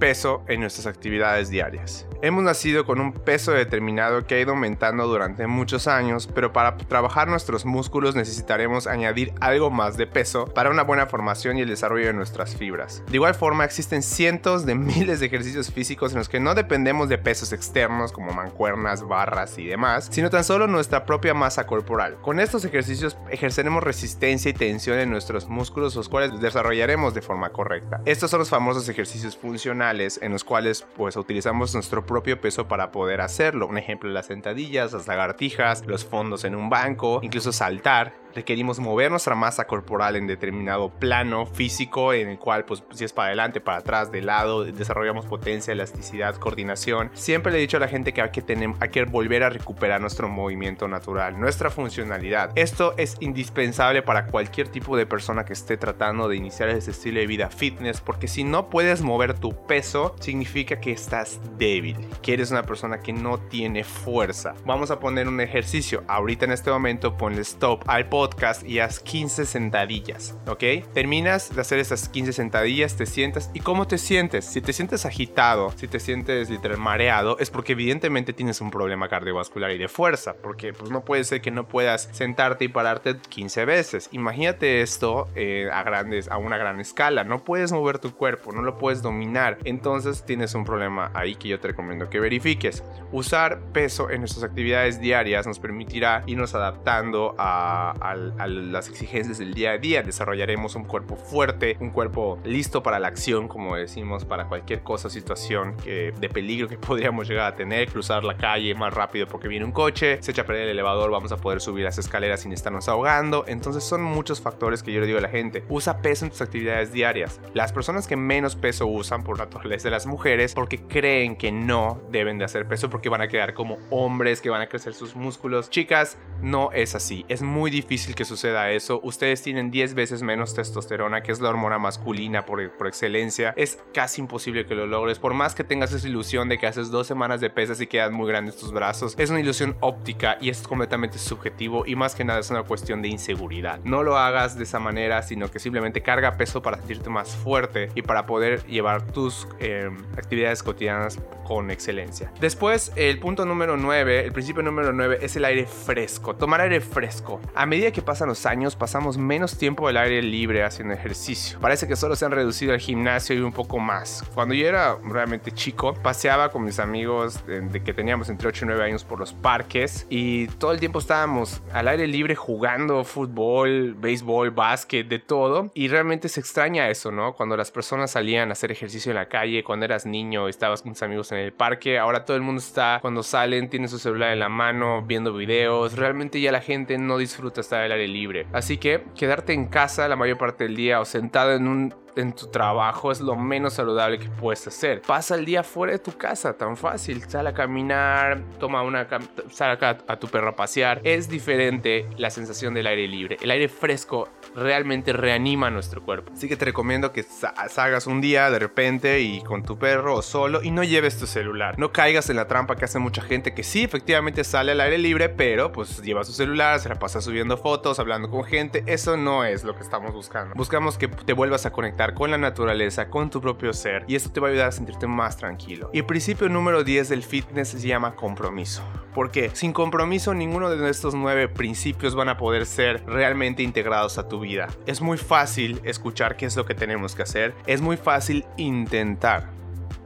peso 0.03 0.43
en 0.49 0.59
nuestras 0.59 0.85
actividades 0.85 1.47
diarias. 1.47 2.05
Hemos 2.21 2.43
nacido 2.43 2.85
con 2.85 2.99
un 2.99 3.13
peso 3.13 3.53
determinado 3.53 4.27
que 4.27 4.35
ha 4.35 4.39
ido 4.41 4.51
aumentando 4.51 5.07
durante 5.07 5.47
muchos 5.47 5.87
años, 5.87 6.27
pero 6.27 6.51
para 6.51 6.75
trabajar 6.75 7.29
nuestros 7.29 7.63
músculos 7.63 8.13
necesitaremos 8.13 8.85
añadir 8.85 9.33
algo 9.39 9.71
más 9.71 9.95
de 9.95 10.05
peso 10.05 10.45
para 10.47 10.71
una 10.71 10.83
buena 10.83 11.07
formación 11.07 11.57
y 11.57 11.61
el 11.61 11.69
desarrollo 11.69 12.07
de 12.07 12.13
nuestras 12.13 12.53
fibras. 12.57 13.01
De 13.07 13.15
igual 13.15 13.33
forma, 13.33 13.63
existen 13.63 14.03
cientos 14.03 14.65
de 14.65 14.75
miles 14.75 15.21
de 15.21 15.27
ejercicios 15.27 15.71
físicos 15.71 16.11
en 16.11 16.17
los 16.17 16.27
que 16.27 16.41
no 16.41 16.53
dependemos 16.53 17.07
de 17.07 17.17
pesos 17.17 17.53
externos 17.53 18.11
como 18.11 18.33
mancuernas, 18.33 19.07
barras 19.07 19.57
y 19.57 19.67
demás, 19.67 20.09
sino 20.11 20.29
tan 20.29 20.43
solo 20.43 20.67
nuestra 20.67 21.05
propia 21.05 21.33
masa 21.33 21.65
corporal. 21.65 22.17
Con 22.21 22.41
estos 22.41 22.65
ejercicios 22.65 23.17
ejerceremos 23.29 23.81
resistencia 23.81 24.49
y 24.49 24.53
tensión 24.53 24.99
en 24.99 25.11
nuestros 25.11 25.47
músculos, 25.47 25.95
los 25.95 26.09
cuales 26.09 26.41
desarrollaremos 26.41 27.13
de 27.13 27.21
forma 27.21 27.51
correcta. 27.51 28.01
Estos 28.03 28.31
son 28.31 28.39
los 28.39 28.49
famosos 28.49 28.89
ejercicios 28.89 29.37
funcionales 29.37 29.92
en 29.99 30.31
los 30.31 30.43
cuales 30.43 30.85
pues 30.97 31.15
utilizamos 31.15 31.73
nuestro 31.73 32.05
propio 32.05 32.39
peso 32.41 32.67
para 32.67 32.91
poder 32.91 33.21
hacerlo. 33.21 33.67
Un 33.67 33.77
ejemplo, 33.77 34.09
las 34.09 34.27
sentadillas, 34.27 34.93
las 34.93 35.07
lagartijas, 35.07 35.85
los 35.85 36.05
fondos 36.05 36.43
en 36.43 36.55
un 36.55 36.69
banco, 36.69 37.19
incluso 37.21 37.51
saltar 37.51 38.22
requerimos 38.35 38.79
mover 38.79 39.11
nuestra 39.11 39.35
masa 39.35 39.65
corporal 39.65 40.15
en 40.15 40.27
determinado 40.27 40.89
plano 40.89 41.45
físico 41.45 42.13
en 42.13 42.29
el 42.29 42.39
cual 42.39 42.65
pues 42.65 42.83
si 42.91 43.05
es 43.05 43.13
para 43.13 43.27
adelante, 43.27 43.61
para 43.61 43.77
atrás, 43.77 44.11
de 44.11 44.21
lado, 44.21 44.65
desarrollamos 44.65 45.25
potencia, 45.25 45.71
elasticidad, 45.71 46.35
coordinación. 46.35 47.09
Siempre 47.13 47.51
le 47.51 47.59
he 47.59 47.61
dicho 47.61 47.77
a 47.77 47.79
la 47.79 47.87
gente 47.87 48.13
que 48.13 48.21
hay 48.21 48.31
que, 48.31 48.41
tener, 48.41 48.71
hay 48.79 48.89
que 48.89 49.05
volver 49.05 49.43
a 49.43 49.49
recuperar 49.49 50.01
nuestro 50.01 50.27
movimiento 50.29 50.87
natural, 50.87 51.39
nuestra 51.39 51.69
funcionalidad. 51.69 52.51
Esto 52.55 52.93
es 52.97 53.17
indispensable 53.19 54.01
para 54.01 54.27
cualquier 54.27 54.67
tipo 54.69 54.97
de 54.97 55.05
persona 55.05 55.45
que 55.45 55.53
esté 55.53 55.77
tratando 55.77 56.27
de 56.27 56.35
iniciar 56.35 56.69
ese 56.69 56.91
estilo 56.91 57.19
de 57.19 57.27
vida 57.27 57.49
fitness 57.49 58.01
porque 58.01 58.27
si 58.27 58.43
no 58.43 58.69
puedes 58.69 59.01
mover 59.01 59.33
tu 59.33 59.65
peso 59.65 60.15
significa 60.19 60.79
que 60.79 60.91
estás 60.91 61.39
débil, 61.57 61.97
que 62.21 62.33
eres 62.33 62.51
una 62.51 62.63
persona 62.63 62.99
que 62.99 63.13
no 63.13 63.39
tiene 63.39 63.83
fuerza. 63.83 64.55
Vamos 64.65 64.91
a 64.91 64.99
poner 64.99 65.27
un 65.27 65.41
ejercicio. 65.41 66.03
Ahorita 66.07 66.45
en 66.45 66.51
este 66.51 66.71
momento 66.71 67.17
ponle 67.17 67.41
stop 67.41 67.83
al 67.87 68.07
podcast 68.07 68.22
podcast 68.23 68.65
y 68.65 68.79
haz 68.79 69.01
15 69.01 69.45
sentadillas, 69.45 70.37
¿ok? 70.47 70.63
Terminas 70.93 71.53
de 71.53 71.59
hacer 71.59 71.79
esas 71.79 72.07
15 72.07 72.31
sentadillas, 72.31 72.95
te 72.95 73.05
sientas 73.05 73.51
y 73.53 73.59
¿cómo 73.59 73.85
te 73.85 73.97
sientes? 73.97 74.45
Si 74.45 74.61
te 74.61 74.71
sientes 74.71 75.05
agitado, 75.05 75.73
si 75.75 75.89
te 75.89 75.99
sientes 75.99 76.49
literal 76.49 76.77
mareado, 76.77 77.37
es 77.39 77.49
porque 77.49 77.73
evidentemente 77.73 78.31
tienes 78.31 78.61
un 78.61 78.71
problema 78.71 79.09
cardiovascular 79.09 79.71
y 79.71 79.77
de 79.77 79.89
fuerza, 79.89 80.35
porque 80.41 80.71
pues 80.71 80.89
no 80.89 81.03
puede 81.03 81.25
ser 81.25 81.41
que 81.41 81.51
no 81.51 81.67
puedas 81.67 82.07
sentarte 82.13 82.63
y 82.63 82.69
pararte 82.69 83.17
15 83.17 83.65
veces. 83.65 84.07
Imagínate 84.13 84.79
esto 84.79 85.27
eh, 85.35 85.67
a 85.73 85.83
grandes, 85.83 86.29
a 86.29 86.37
una 86.37 86.57
gran 86.57 86.79
escala, 86.79 87.25
no 87.25 87.43
puedes 87.43 87.73
mover 87.73 87.99
tu 87.99 88.15
cuerpo, 88.15 88.53
no 88.53 88.61
lo 88.61 88.77
puedes 88.77 89.01
dominar, 89.01 89.57
entonces 89.65 90.23
tienes 90.23 90.55
un 90.55 90.63
problema 90.63 91.11
ahí 91.13 91.35
que 91.35 91.49
yo 91.49 91.59
te 91.59 91.67
recomiendo 91.67 92.09
que 92.09 92.21
verifiques. 92.21 92.85
Usar 93.11 93.59
peso 93.73 94.09
en 94.09 94.21
nuestras 94.21 94.45
actividades 94.45 95.01
diarias 95.01 95.45
nos 95.45 95.59
permitirá 95.59 96.23
irnos 96.25 96.55
adaptando 96.55 97.35
a 97.37 97.73
a 97.99 98.12
las 98.15 98.89
exigencias 98.89 99.37
del 99.37 99.53
día 99.53 99.71
a 99.71 99.77
día. 99.77 100.03
Desarrollaremos 100.03 100.75
un 100.75 100.85
cuerpo 100.85 101.15
fuerte, 101.15 101.77
un 101.79 101.89
cuerpo 101.89 102.39
listo 102.43 102.83
para 102.83 102.99
la 102.99 103.07
acción, 103.07 103.47
como 103.47 103.75
decimos, 103.75 104.25
para 104.25 104.47
cualquier 104.47 104.81
cosa, 104.81 105.09
situación 105.09 105.75
que, 105.77 106.13
de 106.19 106.29
peligro 106.29 106.67
que 106.67 106.77
podríamos 106.93 107.27
llegar 107.27 107.53
a 107.53 107.55
tener, 107.55 107.89
cruzar 107.89 108.23
la 108.23 108.37
calle 108.37 108.73
más 108.75 108.93
rápido 108.93 109.27
porque 109.27 109.47
viene 109.47 109.65
un 109.65 109.71
coche, 109.71 110.17
se 110.21 110.31
echa 110.31 110.43
a 110.43 110.45
perder 110.45 110.63
el 110.63 110.69
elevador, 110.69 111.11
vamos 111.11 111.31
a 111.31 111.37
poder 111.37 111.61
subir 111.61 111.83
las 111.83 111.97
escaleras 111.97 112.41
sin 112.41 112.53
estarnos 112.53 112.87
ahogando. 112.87 113.45
Entonces 113.47 113.83
son 113.83 114.03
muchos 114.03 114.41
factores 114.41 114.83
que 114.83 114.91
yo 114.91 114.99
le 114.99 115.07
digo 115.07 115.19
a 115.19 115.21
la 115.21 115.29
gente, 115.29 115.63
usa 115.69 116.01
peso 116.01 116.25
en 116.25 116.31
tus 116.31 116.41
actividades 116.41 116.91
diarias. 116.91 117.39
Las 117.53 117.71
personas 117.71 118.07
que 118.07 118.15
menos 118.15 118.55
peso 118.55 118.87
usan 118.87 119.23
por 119.23 119.37
naturaleza 119.37 119.85
de 119.85 119.91
las 119.91 120.05
mujeres 120.05 120.53
porque 120.53 120.79
creen 120.81 121.35
que 121.35 121.51
no 121.51 122.01
deben 122.11 122.37
de 122.37 122.45
hacer 122.45 122.67
peso 122.67 122.89
porque 122.89 123.09
van 123.09 123.21
a 123.21 123.27
quedar 123.27 123.53
como 123.53 123.77
hombres, 123.89 124.41
que 124.41 124.49
van 124.49 124.61
a 124.61 124.67
crecer 124.67 124.93
sus 124.93 125.15
músculos. 125.15 125.69
Chicas, 125.69 126.17
no 126.41 126.71
es 126.71 126.95
así. 126.95 127.25
Es 127.27 127.41
muy 127.41 127.71
difícil 127.71 128.02
que 128.11 128.25
suceda 128.25 128.69
eso. 128.71 128.99
Ustedes 129.03 129.41
tienen 129.41 129.71
10 129.71 129.93
veces 129.93 130.21
menos 130.21 130.53
testosterona, 130.53 131.23
que 131.23 131.31
es 131.31 131.39
la 131.39 131.49
hormona 131.49 131.79
masculina 131.79 132.45
por, 132.45 132.69
por 132.71 132.87
excelencia. 132.87 133.53
Es 133.55 133.79
casi 133.93 134.21
imposible 134.21 134.65
que 134.65 134.75
lo 134.75 134.85
logres. 134.85 135.19
Por 135.19 135.33
más 135.33 135.55
que 135.55 135.63
tengas 135.63 135.93
esa 135.93 136.07
ilusión 136.07 136.49
de 136.49 136.57
que 136.57 136.67
haces 136.67 136.91
dos 136.91 137.07
semanas 137.07 137.39
de 137.39 137.49
pesas 137.49 137.79
y 137.79 137.87
quedan 137.87 138.13
muy 138.13 138.27
grandes 138.27 138.57
tus 138.57 138.71
brazos, 138.71 139.15
es 139.17 139.29
una 139.29 139.39
ilusión 139.39 139.77
óptica 139.79 140.37
y 140.41 140.49
es 140.49 140.61
completamente 140.61 141.17
subjetivo 141.17 141.85
y 141.85 141.95
más 141.95 142.15
que 142.15 142.23
nada 142.25 142.39
es 142.39 142.49
una 142.49 142.63
cuestión 142.63 143.01
de 143.01 143.07
inseguridad. 143.07 143.79
No 143.83 144.03
lo 144.03 144.17
hagas 144.17 144.57
de 144.57 144.63
esa 144.63 144.79
manera, 144.79 145.21
sino 145.21 145.49
que 145.49 145.59
simplemente 145.59 146.01
carga 146.01 146.37
peso 146.37 146.61
para 146.61 146.77
sentirte 146.77 147.09
más 147.09 147.35
fuerte 147.35 147.89
y 147.95 148.01
para 148.01 148.25
poder 148.25 148.65
llevar 148.65 149.11
tus 149.11 149.47
eh, 149.59 149.89
actividades 150.17 150.63
cotidianas 150.63 151.19
con 151.45 151.71
excelencia. 151.71 152.31
Después, 152.39 152.91
el 152.95 153.19
punto 153.19 153.45
número 153.45 153.77
9, 153.77 154.25
el 154.25 154.31
principio 154.31 154.63
número 154.63 154.93
9 154.93 155.19
es 155.21 155.35
el 155.35 155.45
aire 155.45 155.65
fresco. 155.65 156.35
Tomar 156.35 156.61
aire 156.61 156.81
fresco. 156.81 157.39
A 157.53 157.65
medida 157.65 157.91
que 157.93 158.01
pasan 158.01 158.27
los 158.27 158.45
años, 158.45 158.75
pasamos 158.75 159.17
menos 159.17 159.57
tiempo 159.57 159.87
al 159.87 159.97
aire 159.97 160.21
libre 160.21 160.63
haciendo 160.63 160.93
ejercicio. 160.93 161.59
Parece 161.59 161.87
que 161.87 161.95
solo 161.95 162.15
se 162.15 162.25
han 162.25 162.31
reducido 162.31 162.73
al 162.73 162.79
gimnasio 162.79 163.35
y 163.35 163.39
un 163.39 163.53
poco 163.53 163.79
más. 163.79 164.23
Cuando 164.33 164.53
yo 164.53 164.67
era 164.67 164.97
realmente 165.03 165.51
chico, 165.51 165.93
paseaba 165.93 166.49
con 166.49 166.63
mis 166.63 166.79
amigos 166.79 167.45
de, 167.45 167.81
que 167.83 167.93
teníamos 167.93 168.29
entre 168.29 168.49
8 168.49 168.65
y 168.65 168.67
9 168.67 168.83
años 168.83 169.03
por 169.03 169.19
los 169.19 169.33
parques 169.33 170.05
y 170.09 170.47
todo 170.47 170.71
el 170.71 170.79
tiempo 170.79 170.99
estábamos 170.99 171.61
al 171.71 171.87
aire 171.87 172.07
libre 172.07 172.35
jugando 172.35 173.03
fútbol, 173.03 173.93
béisbol, 173.93 174.51
básquet, 174.51 175.07
de 175.07 175.19
todo. 175.19 175.71
Y 175.73 175.87
realmente 175.87 176.29
se 176.29 176.39
extraña 176.39 176.89
eso, 176.89 177.11
¿no? 177.11 177.33
Cuando 177.33 177.55
las 177.55 177.71
personas 177.71 178.11
salían 178.11 178.49
a 178.49 178.53
hacer 178.53 178.71
ejercicio 178.71 179.11
en 179.11 179.15
la 179.15 179.27
calle, 179.27 179.63
cuando 179.63 179.85
eras 179.85 180.05
niño, 180.05 180.47
estabas 180.47 180.81
con 180.81 180.93
tus 180.93 181.03
amigos 181.03 181.31
en 181.31 181.37
el 181.37 181.53
parque. 181.53 181.99
Ahora 181.99 182.25
todo 182.25 182.35
el 182.35 182.43
mundo 182.43 182.59
está, 182.59 182.99
cuando 183.01 183.23
salen, 183.23 183.69
tiene 183.69 183.87
su 183.87 183.99
celular 183.99 184.31
en 184.33 184.39
la 184.39 184.49
mano, 184.49 185.03
viendo 185.03 185.33
videos. 185.33 185.93
Realmente 185.93 186.41
ya 186.41 186.51
la 186.51 186.61
gente 186.61 186.97
no 186.97 187.17
disfruta 187.17 187.61
estar 187.61 187.82
al 187.83 187.91
aire 187.91 188.07
libre. 188.07 188.47
Así 188.53 188.77
que 188.77 189.03
quedarte 189.15 189.53
en 189.53 189.67
casa 189.67 190.07
la 190.07 190.15
mayor 190.15 190.37
parte 190.37 190.63
del 190.65 190.75
día 190.75 190.99
o 190.99 191.05
sentado 191.05 191.53
en 191.53 191.67
un 191.67 192.02
en 192.15 192.33
tu 192.33 192.47
trabajo 192.47 193.11
es 193.11 193.21
lo 193.21 193.35
menos 193.35 193.73
saludable 193.73 194.19
que 194.19 194.29
puedes 194.29 194.65
hacer. 194.67 195.01
Pasa 195.01 195.35
el 195.35 195.45
día 195.45 195.63
fuera 195.63 195.93
de 195.93 195.99
tu 195.99 196.17
casa, 196.17 196.53
tan 196.53 196.77
fácil. 196.77 197.23
Sal 197.27 197.47
a 197.47 197.53
caminar, 197.53 198.41
toma 198.59 198.81
una, 198.83 199.07
sal 199.51 199.77
a 199.81 200.15
tu 200.17 200.27
perro 200.27 200.49
a 200.49 200.55
pasear. 200.55 201.01
Es 201.03 201.29
diferente 201.29 202.07
la 202.17 202.29
sensación 202.29 202.73
del 202.73 202.87
aire 202.87 203.07
libre. 203.07 203.37
El 203.41 203.51
aire 203.51 203.69
fresco 203.69 204.29
realmente 204.55 205.13
reanima 205.13 205.69
nuestro 205.69 206.03
cuerpo. 206.03 206.31
Así 206.33 206.47
que 206.47 206.55
te 206.55 206.65
recomiendo 206.65 207.11
que 207.11 207.23
salgas 207.23 208.07
un 208.07 208.21
día 208.21 208.49
de 208.49 208.59
repente 208.59 209.21
y 209.21 209.41
con 209.41 209.63
tu 209.63 209.77
perro 209.77 210.15
o 210.15 210.21
solo 210.21 210.61
y 210.63 210.71
no 210.71 210.83
lleves 210.83 211.17
tu 211.17 211.27
celular. 211.27 211.77
No 211.77 211.91
caigas 211.91 212.29
en 212.29 212.35
la 212.35 212.47
trampa 212.47 212.75
que 212.75 212.85
hace 212.85 212.99
mucha 212.99 213.21
gente 213.21 213.53
que 213.53 213.63
sí, 213.63 213.83
efectivamente 213.83 214.43
sale 214.43 214.73
al 214.73 214.81
aire 214.81 214.97
libre, 214.97 215.29
pero 215.29 215.71
pues 215.71 216.01
lleva 216.01 216.23
su 216.23 216.33
celular, 216.33 216.79
se 216.79 216.89
la 216.89 216.95
pasa 216.95 217.21
subiendo 217.21 217.57
fotos, 217.57 217.99
hablando 217.99 218.29
con 218.29 218.43
gente. 218.43 218.83
Eso 218.85 219.17
no 219.17 219.43
es 219.43 219.63
lo 219.63 219.75
que 219.75 219.83
estamos 219.83 220.13
buscando. 220.13 220.55
Buscamos 220.55 220.97
que 220.97 221.07
te 221.07 221.33
vuelvas 221.33 221.65
a 221.65 221.71
conectar 221.71 222.02
con 222.11 222.29
la 222.29 222.37
naturaleza, 222.37 223.09
con 223.09 223.29
tu 223.29 223.39
propio 223.39 223.71
ser 223.71 224.03
y 224.07 224.15
esto 224.15 224.31
te 224.31 224.41
va 224.41 224.47
a 224.47 224.51
ayudar 224.51 224.67
a 224.67 224.71
sentirte 224.73 225.07
más 225.07 225.37
tranquilo. 225.37 225.89
Y 225.93 225.99
el 225.99 226.05
principio 226.05 226.49
número 226.49 226.83
10 226.83 227.07
del 227.07 227.23
fitness 227.23 227.69
se 227.69 227.87
llama 227.87 228.15
compromiso. 228.15 228.83
Porque 229.13 229.51
sin 229.53 229.71
compromiso 229.71 230.33
ninguno 230.33 230.69
de 230.69 230.89
estos 230.89 231.15
nueve 231.15 231.47
principios 231.47 232.15
van 232.15 232.29
a 232.29 232.37
poder 232.37 232.65
ser 232.65 233.05
realmente 233.05 233.63
integrados 233.63 234.17
a 234.17 234.27
tu 234.27 234.41
vida. 234.41 234.67
Es 234.85 235.01
muy 235.01 235.17
fácil 235.17 235.79
escuchar 235.85 236.35
qué 236.35 236.47
es 236.47 236.57
lo 236.57 236.65
que 236.65 236.75
tenemos 236.75 237.15
que 237.15 237.21
hacer, 237.21 237.53
es 237.65 237.79
muy 237.79 237.95
fácil 237.95 238.45
intentar 238.57 239.49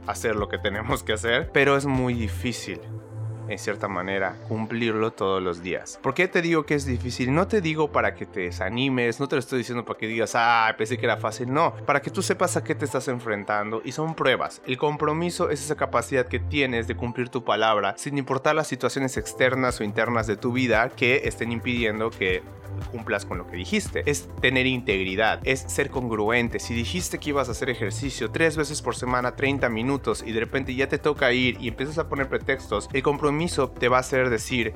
hacer 0.06 0.36
lo 0.36 0.48
que 0.48 0.58
tenemos 0.58 1.02
que 1.02 1.14
hacer, 1.14 1.50
pero 1.52 1.76
es 1.76 1.84
muy 1.84 2.14
difícil 2.14 2.80
en 3.48 3.58
cierta 3.58 3.88
manera, 3.88 4.36
cumplirlo 4.48 5.12
todos 5.12 5.42
los 5.42 5.62
días. 5.62 5.98
¿Por 6.02 6.14
qué 6.14 6.28
te 6.28 6.42
digo 6.42 6.64
que 6.64 6.74
es 6.74 6.84
difícil? 6.84 7.34
No 7.34 7.48
te 7.48 7.60
digo 7.60 7.90
para 7.90 8.14
que 8.14 8.26
te 8.26 8.40
desanimes, 8.40 9.20
no 9.20 9.28
te 9.28 9.36
lo 9.36 9.40
estoy 9.40 9.58
diciendo 9.58 9.84
para 9.84 9.98
que 9.98 10.06
digas, 10.06 10.32
ah, 10.34 10.74
pensé 10.76 10.98
que 10.98 11.06
era 11.06 11.16
fácil, 11.16 11.52
no, 11.52 11.74
para 11.86 12.02
que 12.02 12.10
tú 12.10 12.22
sepas 12.22 12.56
a 12.56 12.64
qué 12.64 12.74
te 12.74 12.84
estás 12.84 13.08
enfrentando 13.08 13.82
y 13.84 13.92
son 13.92 14.14
pruebas. 14.14 14.62
El 14.66 14.78
compromiso 14.78 15.50
es 15.50 15.64
esa 15.64 15.76
capacidad 15.76 16.26
que 16.26 16.38
tienes 16.38 16.86
de 16.86 16.96
cumplir 16.96 17.28
tu 17.28 17.44
palabra 17.44 17.94
sin 17.96 18.18
importar 18.18 18.54
las 18.54 18.66
situaciones 18.66 19.16
externas 19.16 19.80
o 19.80 19.84
internas 19.84 20.26
de 20.26 20.36
tu 20.36 20.52
vida 20.52 20.90
que 20.90 21.22
estén 21.24 21.52
impidiendo 21.52 22.10
que 22.10 22.42
cumplas 22.90 23.24
con 23.24 23.38
lo 23.38 23.46
que 23.46 23.56
dijiste. 23.56 24.02
Es 24.06 24.28
tener 24.40 24.66
integridad, 24.66 25.40
es 25.44 25.60
ser 25.60 25.90
congruente. 25.90 26.58
Si 26.58 26.74
dijiste 26.74 27.18
que 27.18 27.30
ibas 27.30 27.48
a 27.48 27.52
hacer 27.52 27.70
ejercicio 27.70 28.30
tres 28.30 28.56
veces 28.56 28.82
por 28.82 28.96
semana, 28.96 29.36
30 29.36 29.68
minutos, 29.68 30.24
y 30.26 30.32
de 30.32 30.40
repente 30.40 30.74
ya 30.74 30.88
te 30.88 30.98
toca 30.98 31.32
ir 31.32 31.56
y 31.60 31.68
empiezas 31.68 31.98
a 31.98 32.08
poner 32.08 32.28
pretextos, 32.28 32.88
el 32.92 33.02
compromiso 33.02 33.70
te 33.70 33.88
va 33.88 33.98
a 33.98 34.00
hacer 34.00 34.30
decir, 34.30 34.74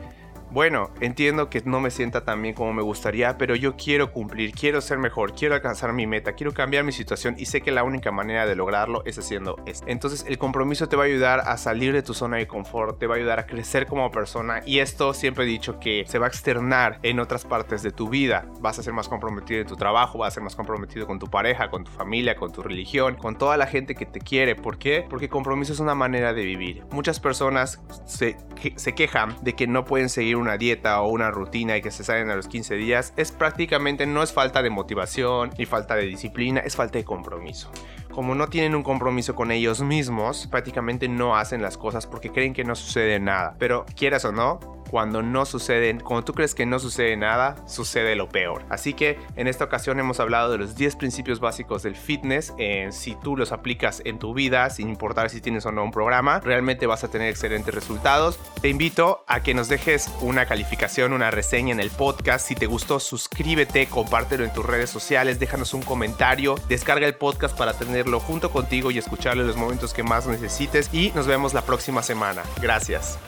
bueno, 0.52 0.90
entiendo 1.00 1.48
que 1.48 1.62
no 1.64 1.80
me 1.80 1.90
sienta 1.90 2.24
tan 2.24 2.42
bien 2.42 2.54
como 2.54 2.74
me 2.74 2.82
gustaría, 2.82 3.38
pero 3.38 3.56
yo 3.56 3.74
quiero 3.74 4.12
cumplir, 4.12 4.52
quiero 4.52 4.82
ser 4.82 4.98
mejor, 4.98 5.34
quiero 5.34 5.54
alcanzar 5.54 5.94
mi 5.94 6.06
meta, 6.06 6.34
quiero 6.34 6.52
cambiar 6.52 6.84
mi 6.84 6.92
situación 6.92 7.36
y 7.38 7.46
sé 7.46 7.62
que 7.62 7.72
la 7.72 7.84
única 7.84 8.12
manera 8.12 8.44
de 8.44 8.54
lograrlo 8.54 9.02
es 9.06 9.18
haciendo 9.18 9.56
esto. 9.64 9.86
Entonces 9.88 10.26
el 10.28 10.36
compromiso 10.36 10.90
te 10.90 10.96
va 10.96 11.04
a 11.04 11.06
ayudar 11.06 11.40
a 11.40 11.56
salir 11.56 11.94
de 11.94 12.02
tu 12.02 12.12
zona 12.12 12.36
de 12.36 12.46
confort, 12.46 12.98
te 12.98 13.06
va 13.06 13.14
a 13.14 13.18
ayudar 13.18 13.38
a 13.38 13.46
crecer 13.46 13.86
como 13.86 14.10
persona 14.10 14.60
y 14.66 14.80
esto 14.80 15.14
siempre 15.14 15.44
he 15.44 15.46
dicho 15.46 15.80
que 15.80 16.04
se 16.06 16.18
va 16.18 16.26
a 16.26 16.28
externar 16.28 16.98
en 17.02 17.18
otras 17.18 17.46
partes 17.46 17.82
de 17.82 17.90
tu 17.90 18.10
vida. 18.10 18.46
Vas 18.60 18.78
a 18.78 18.82
ser 18.82 18.92
más 18.92 19.08
comprometido 19.08 19.62
en 19.62 19.66
tu 19.66 19.76
trabajo, 19.76 20.18
vas 20.18 20.32
a 20.32 20.34
ser 20.34 20.42
más 20.42 20.54
comprometido 20.54 21.06
con 21.06 21.18
tu 21.18 21.28
pareja, 21.28 21.70
con 21.70 21.84
tu 21.84 21.90
familia, 21.90 22.36
con 22.36 22.52
tu 22.52 22.62
religión, 22.62 23.14
con 23.14 23.38
toda 23.38 23.56
la 23.56 23.66
gente 23.66 23.94
que 23.94 24.04
te 24.04 24.20
quiere. 24.20 24.54
¿Por 24.54 24.76
qué? 24.76 25.06
Porque 25.08 25.30
compromiso 25.30 25.72
es 25.72 25.80
una 25.80 25.94
manera 25.94 26.34
de 26.34 26.44
vivir. 26.44 26.84
Muchas 26.90 27.20
personas 27.20 27.80
se, 28.04 28.36
se 28.76 28.94
quejan 28.94 29.34
de 29.40 29.54
que 29.54 29.66
no 29.66 29.86
pueden 29.86 30.10
seguir 30.10 30.41
una 30.42 30.58
dieta 30.58 31.00
o 31.00 31.08
una 31.08 31.30
rutina 31.30 31.76
y 31.76 31.82
que 31.82 31.90
se 31.90 32.04
salen 32.04 32.28
a 32.28 32.36
los 32.36 32.48
15 32.48 32.74
días, 32.74 33.14
es 33.16 33.32
prácticamente 33.32 34.06
no 34.06 34.22
es 34.22 34.32
falta 34.32 34.62
de 34.62 34.70
motivación 34.70 35.50
ni 35.56 35.64
falta 35.64 35.94
de 35.94 36.06
disciplina, 36.06 36.60
es 36.60 36.76
falta 36.76 36.98
de 36.98 37.04
compromiso. 37.04 37.70
Como 38.12 38.34
no 38.34 38.48
tienen 38.48 38.74
un 38.74 38.82
compromiso 38.82 39.34
con 39.34 39.50
ellos 39.50 39.80
mismos, 39.80 40.46
prácticamente 40.48 41.08
no 41.08 41.36
hacen 41.36 41.62
las 41.62 41.78
cosas 41.78 42.06
porque 42.06 42.30
creen 42.30 42.52
que 42.52 42.64
no 42.64 42.74
sucede 42.74 43.18
nada. 43.18 43.56
Pero 43.58 43.86
quieras 43.96 44.26
o 44.26 44.32
no, 44.32 44.81
cuando 44.92 45.22
no 45.22 45.46
suceden, 45.46 46.00
cuando 46.00 46.22
tú 46.22 46.34
crees 46.34 46.54
que 46.54 46.66
no 46.66 46.78
sucede 46.78 47.16
nada, 47.16 47.56
sucede 47.66 48.14
lo 48.14 48.28
peor. 48.28 48.66
Así 48.68 48.92
que 48.92 49.18
en 49.36 49.48
esta 49.48 49.64
ocasión 49.64 49.98
hemos 49.98 50.20
hablado 50.20 50.52
de 50.52 50.58
los 50.58 50.76
10 50.76 50.96
principios 50.96 51.40
básicos 51.40 51.82
del 51.82 51.96
fitness. 51.96 52.52
si 52.90 53.14
tú 53.14 53.38
los 53.38 53.52
aplicas 53.52 54.02
en 54.04 54.18
tu 54.18 54.34
vida, 54.34 54.68
sin 54.68 54.90
importar 54.90 55.30
si 55.30 55.40
tienes 55.40 55.64
o 55.64 55.72
no 55.72 55.82
un 55.82 55.92
programa, 55.92 56.40
realmente 56.40 56.86
vas 56.86 57.04
a 57.04 57.08
tener 57.08 57.30
excelentes 57.30 57.74
resultados. 57.74 58.38
Te 58.60 58.68
invito 58.68 59.24
a 59.28 59.42
que 59.42 59.54
nos 59.54 59.70
dejes 59.70 60.10
una 60.20 60.44
calificación, 60.44 61.14
una 61.14 61.30
reseña 61.30 61.72
en 61.72 61.80
el 61.80 61.90
podcast. 61.90 62.46
Si 62.46 62.54
te 62.54 62.66
gustó, 62.66 63.00
suscríbete, 63.00 63.86
compártelo 63.86 64.44
en 64.44 64.52
tus 64.52 64.66
redes 64.66 64.90
sociales, 64.90 65.40
déjanos 65.40 65.72
un 65.72 65.80
comentario, 65.80 66.56
descarga 66.68 67.06
el 67.06 67.14
podcast 67.14 67.56
para 67.56 67.72
tenerlo 67.72 68.20
junto 68.20 68.50
contigo 68.50 68.90
y 68.90 68.98
escucharlo 68.98 69.40
en 69.40 69.48
los 69.48 69.56
momentos 69.56 69.94
que 69.94 70.02
más 70.02 70.26
necesites. 70.26 70.92
Y 70.92 71.12
nos 71.14 71.26
vemos 71.26 71.54
la 71.54 71.62
próxima 71.62 72.02
semana. 72.02 72.42
Gracias. 72.60 73.18